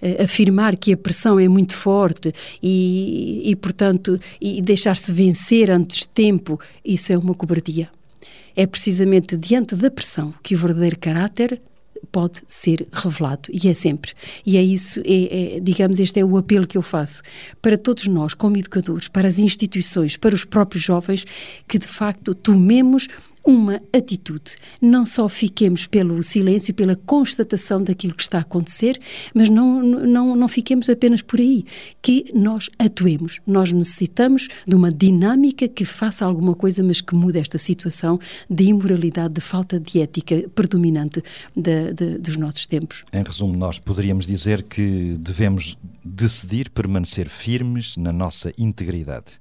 Uh, 0.00 0.22
afirmar 0.22 0.76
que 0.76 0.92
a 0.92 0.96
pressão 0.96 1.40
é 1.40 1.48
muito 1.48 1.74
forte 1.74 2.32
e, 2.62 3.42
e 3.44 3.56
portanto, 3.56 4.20
e 4.40 4.62
deixar-se 4.62 5.12
vencer 5.12 5.70
antes 5.70 6.00
de 6.00 6.08
tempo, 6.08 6.60
isso 6.84 7.12
é 7.12 7.18
uma 7.18 7.34
cobardia. 7.34 7.88
É 8.54 8.66
precisamente 8.66 9.36
diante 9.36 9.74
da 9.74 9.90
pressão 9.90 10.32
que 10.42 10.54
o 10.54 10.58
verdadeiro 10.58 10.96
caráter 10.98 11.60
pode 12.04 12.42
ser 12.46 12.86
revelado 12.92 13.48
e 13.52 13.68
é 13.68 13.74
sempre. 13.74 14.12
E 14.44 14.56
é 14.56 14.62
isso, 14.62 15.00
é, 15.04 15.56
é, 15.56 15.60
digamos, 15.60 15.98
este 15.98 16.20
é 16.20 16.24
o 16.24 16.36
apelo 16.36 16.66
que 16.66 16.76
eu 16.76 16.82
faço 16.82 17.22
para 17.60 17.76
todos 17.76 18.06
nós, 18.06 18.34
como 18.34 18.56
educadores, 18.56 19.08
para 19.08 19.28
as 19.28 19.38
instituições, 19.38 20.16
para 20.16 20.34
os 20.34 20.44
próprios 20.44 20.82
jovens, 20.84 21.24
que 21.66 21.78
de 21.78 21.86
facto 21.86 22.34
tomemos 22.34 23.08
uma 23.44 23.80
atitude. 23.92 24.56
Não 24.80 25.04
só 25.04 25.28
fiquemos 25.28 25.86
pelo 25.86 26.22
silêncio, 26.22 26.72
pela 26.72 26.96
constatação 26.96 27.82
daquilo 27.82 28.14
que 28.14 28.22
está 28.22 28.38
a 28.38 28.40
acontecer, 28.40 28.98
mas 29.34 29.48
não, 29.48 29.82
não, 29.82 30.34
não 30.34 30.48
fiquemos 30.48 30.88
apenas 30.88 31.20
por 31.20 31.38
aí. 31.38 31.64
Que 32.00 32.30
nós 32.34 32.70
atuemos. 32.78 33.40
Nós 33.46 33.70
necessitamos 33.70 34.48
de 34.66 34.74
uma 34.74 34.90
dinâmica 34.90 35.68
que 35.68 35.84
faça 35.84 36.24
alguma 36.24 36.54
coisa, 36.54 36.82
mas 36.82 37.00
que 37.00 37.14
mude 37.14 37.38
esta 37.38 37.58
situação 37.58 38.18
de 38.48 38.64
imoralidade, 38.64 39.34
de 39.34 39.40
falta 39.40 39.78
de 39.78 40.00
ética 40.00 40.48
predominante 40.54 41.22
de, 41.54 41.92
de, 41.92 42.18
dos 42.18 42.36
nossos 42.36 42.66
tempos. 42.66 43.04
Em 43.12 43.22
resumo, 43.22 43.56
nós 43.56 43.78
poderíamos 43.78 44.26
dizer 44.26 44.62
que 44.62 45.16
devemos 45.18 45.76
decidir 46.02 46.70
permanecer 46.70 47.28
firmes 47.28 47.96
na 47.96 48.12
nossa 48.12 48.52
integridade. 48.58 49.38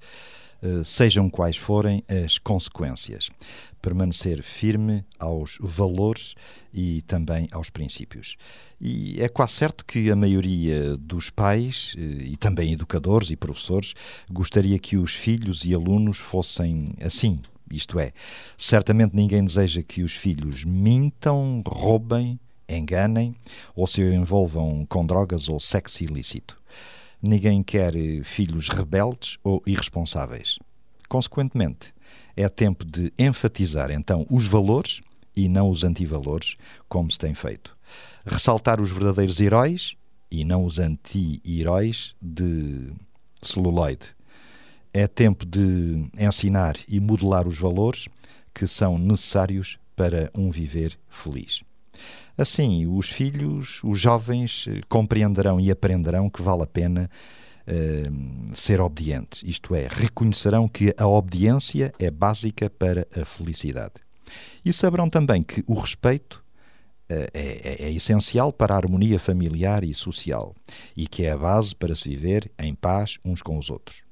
Eh, 0.64 0.82
sejam 0.86 1.30
quais 1.30 1.58
forem 1.58 2.04
as 2.10 2.38
consequências. 2.38 3.30
Permanecer 3.84 4.42
firme 4.42 5.04
aos 5.20 5.58
valores 5.60 6.36
e 6.74 7.02
também 7.02 7.50
aos 7.52 7.70
princípios. 7.70 8.38
E 8.80 9.22
é 9.22 9.28
quase 9.28 9.54
certo 9.54 9.84
que 9.86 10.10
a 10.10 10.16
maioria 10.16 10.96
dos 10.96 11.30
pais 11.30 11.94
eh, 11.98 12.30
e 12.32 12.38
também 12.38 12.72
educadores 12.72 13.30
e 13.30 13.36
professores 13.36 13.94
gostaria 14.32 14.80
que 14.80 14.96
os 14.96 15.14
filhos 15.14 15.66
e 15.66 15.74
alunos 15.74 16.18
fossem 16.18 16.86
assim. 17.02 17.42
Isto 17.70 18.00
é, 18.00 18.14
certamente 18.58 19.16
ninguém 19.16 19.44
deseja 19.44 19.84
que 19.84 20.02
os 20.02 20.14
filhos 20.14 20.64
mintam, 20.64 21.62
roubem, 21.68 22.40
enganem 22.70 23.36
ou 23.76 23.86
se 23.86 24.02
envolvam 24.02 24.86
com 24.86 25.06
drogas 25.06 25.50
ou 25.50 25.60
sexo 25.60 26.06
ilícito. 26.06 26.58
Ninguém 27.22 27.62
quer 27.62 27.96
eh, 27.98 28.24
filhos 28.24 28.70
rebeldes 28.70 29.38
ou 29.44 29.62
irresponsáveis. 29.68 30.58
Consequentemente, 31.10 31.94
é 32.36 32.50
tempo 32.50 32.84
de 32.86 33.12
enfatizar 33.18 33.92
então 33.92 34.26
os 34.30 34.46
valores 34.46 35.02
e 35.36 35.48
não 35.48 35.70
os 35.70 35.84
antivalores, 35.84 36.56
como 36.88 37.10
se 37.12 37.18
tem 37.18 37.34
feito. 37.34 37.76
Ressaltar 38.26 38.80
os 38.80 38.92
verdadeiros 38.92 39.40
heróis 39.40 39.96
e 40.32 40.44
não 40.44 40.66
os 40.66 40.80
anti-heróis 40.80 42.16
de 42.22 42.92
celuloide. 43.42 44.16
É 44.94 45.08
tempo 45.08 45.46
de 45.46 46.08
ensinar 46.18 46.76
e 46.88 47.00
modelar 47.00 47.48
os 47.48 47.58
valores 47.58 48.08
que 48.54 48.68
são 48.68 48.98
necessários 48.98 49.78
para 49.96 50.32
um 50.36 50.52
viver 50.52 50.98
feliz. 51.10 51.64
Assim, 52.38 52.88
os 52.88 53.10
filhos, 53.10 53.80
os 53.84 54.00
jovens, 54.00 54.66
eh, 54.68 54.82
compreenderão 54.90 55.60
e 55.60 55.70
aprenderão 55.70 56.30
que 56.30 56.42
vale 56.42 56.64
a 56.64 56.68
pena 56.68 57.10
ser 58.54 58.82
obedientes, 58.82 59.42
isto 59.44 59.74
é, 59.74 59.88
reconhecerão 59.90 60.68
que 60.68 60.94
a 60.98 61.08
obediência 61.08 61.94
é 61.98 62.12
básica 62.12 62.70
para 62.70 63.08
a 63.16 63.26
felicidade. 63.26 63.94
E 64.66 64.74
saberão 64.74 65.10
também 65.10 65.44
que 65.44 65.64
o 65.68 65.74
respeito 65.74 66.44
uh, 67.10 67.28
é, 67.34 67.84
é, 67.84 67.84
é 67.86 67.92
essencial 67.92 68.52
para 68.52 68.74
a 68.74 68.78
harmonia 68.78 69.20
familiar 69.20 69.84
e 69.84 69.94
social 69.94 70.56
e 70.96 71.08
que 71.08 71.24
é 71.24 71.32
a 71.32 71.38
base 71.38 71.76
para 71.76 71.96
se 71.96 72.10
viver 72.10 72.52
em 72.60 72.74
paz 72.74 73.18
uns 73.24 73.42
com 73.42 73.58
os 73.58 73.70
outros. 73.70 74.04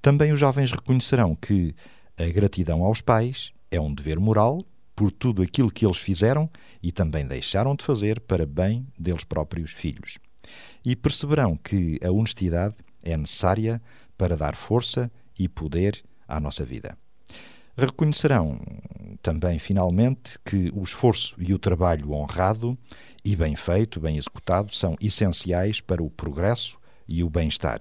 Também 0.00 0.32
os 0.32 0.40
jovens 0.40 0.72
reconhecerão 0.72 1.34
que 1.34 1.74
a 2.18 2.24
gratidão 2.26 2.84
aos 2.84 3.00
pais 3.00 3.52
é 3.70 3.80
um 3.80 3.94
dever 3.94 4.18
moral 4.18 4.60
por 4.94 5.10
tudo 5.10 5.42
aquilo 5.42 5.70
que 5.70 5.86
eles 5.86 5.98
fizeram 5.98 6.50
e 6.82 6.92
também 6.92 7.26
deixaram 7.26 7.74
de 7.74 7.84
fazer 7.84 8.20
para 8.20 8.44
bem 8.44 8.86
deles 8.98 9.24
próprios 9.24 9.70
filhos. 9.70 10.18
E 10.84 10.94
perceberão 10.96 11.56
que 11.56 11.98
a 12.04 12.10
honestidade 12.10 12.74
é 13.02 13.16
necessária 13.16 13.80
para 14.16 14.36
dar 14.36 14.56
força 14.56 15.10
e 15.38 15.48
poder 15.48 16.02
à 16.26 16.38
nossa 16.38 16.64
vida. 16.64 16.96
Reconhecerão 17.76 18.60
também, 19.22 19.58
finalmente, 19.58 20.38
que 20.44 20.70
o 20.74 20.82
esforço 20.82 21.34
e 21.38 21.54
o 21.54 21.58
trabalho 21.58 22.12
honrado 22.12 22.76
e 23.24 23.34
bem 23.34 23.56
feito, 23.56 24.00
bem 24.00 24.16
executado, 24.16 24.74
são 24.74 24.96
essenciais 25.00 25.80
para 25.80 26.02
o 26.02 26.10
progresso 26.10 26.78
e 27.08 27.24
o 27.24 27.30
bem-estar 27.30 27.78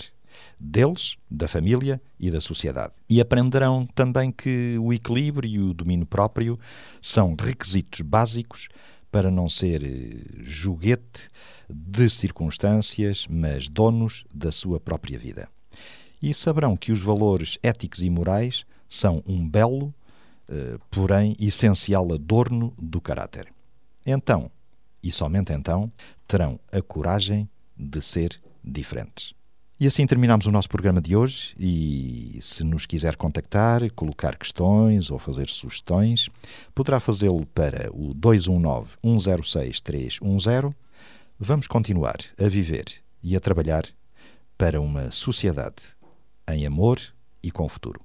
deles, 0.60 1.18
da 1.30 1.48
família 1.48 2.02
e 2.20 2.32
da 2.32 2.40
sociedade. 2.40 2.94
E 3.10 3.20
aprenderão 3.20 3.86
também 3.86 4.32
que 4.32 4.78
o 4.80 4.94
equilíbrio 4.94 5.50
e 5.50 5.60
o 5.60 5.74
domínio 5.74 6.06
próprio 6.06 6.60
são 7.02 7.36
requisitos 7.40 8.02
básicos 8.02 8.70
para 9.12 9.30
não 9.30 9.50
ser 9.50 9.84
eh, 9.84 10.44
joguete 10.44 11.28
de 11.70 12.10
circunstâncias, 12.10 13.28
mas 13.30 13.68
donos 13.68 14.26
da 14.34 14.52
sua 14.52 14.80
própria 14.80 15.18
vida. 15.18 15.50
E 16.22 16.34
saberão 16.34 16.78
que 16.78 16.92
os 16.92 17.02
valores 17.02 17.58
éticos 17.62 18.02
e 18.02 18.10
morais 18.10 18.66
são 18.88 19.22
um 19.28 19.48
belo, 19.48 19.94
eh, 20.50 20.78
porém 20.90 21.36
essencial 21.40 22.12
adorno 22.14 22.74
do 22.78 23.02
caráter. 23.02 23.48
Então, 24.06 24.50
e 25.04 25.12
somente 25.12 25.52
então, 25.52 25.92
terão 26.28 26.60
a 26.72 26.82
coragem 26.82 27.50
de 27.76 28.02
ser 28.02 28.40
diferentes. 28.64 29.34
E 29.82 29.88
assim 29.88 30.06
terminamos 30.06 30.46
o 30.46 30.52
nosso 30.52 30.70
programa 30.70 31.02
de 31.02 31.16
hoje. 31.16 31.56
E 31.60 32.38
se 32.40 32.64
nos 32.64 32.86
quiser 32.86 33.16
contactar, 33.16 33.90
colocar 33.94 34.38
questões 34.38 35.10
ou 35.10 35.18
fazer 35.18 35.50
sugestões, 35.50 36.30
poderá 36.76 37.00
fazê-lo 37.00 37.48
para 37.48 37.90
o 37.92 38.14
219-106-310. 38.14 40.72
Vamos 41.40 41.66
continuar 41.66 42.18
a 42.40 42.48
viver 42.48 42.86
e 43.24 43.36
a 43.36 43.40
trabalhar 43.40 43.88
para 44.56 44.80
uma 44.80 45.10
sociedade 45.10 45.96
em 46.48 46.64
amor 46.64 47.00
e 47.42 47.50
com 47.50 47.68
futuro. 47.68 48.00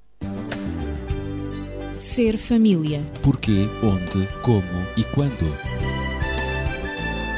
Ser 1.93 2.39
família. 2.39 3.03
Porquê, 3.23 3.69
onde, 3.83 4.27
como 4.41 4.87
e 4.97 5.05
quando. 5.05 5.86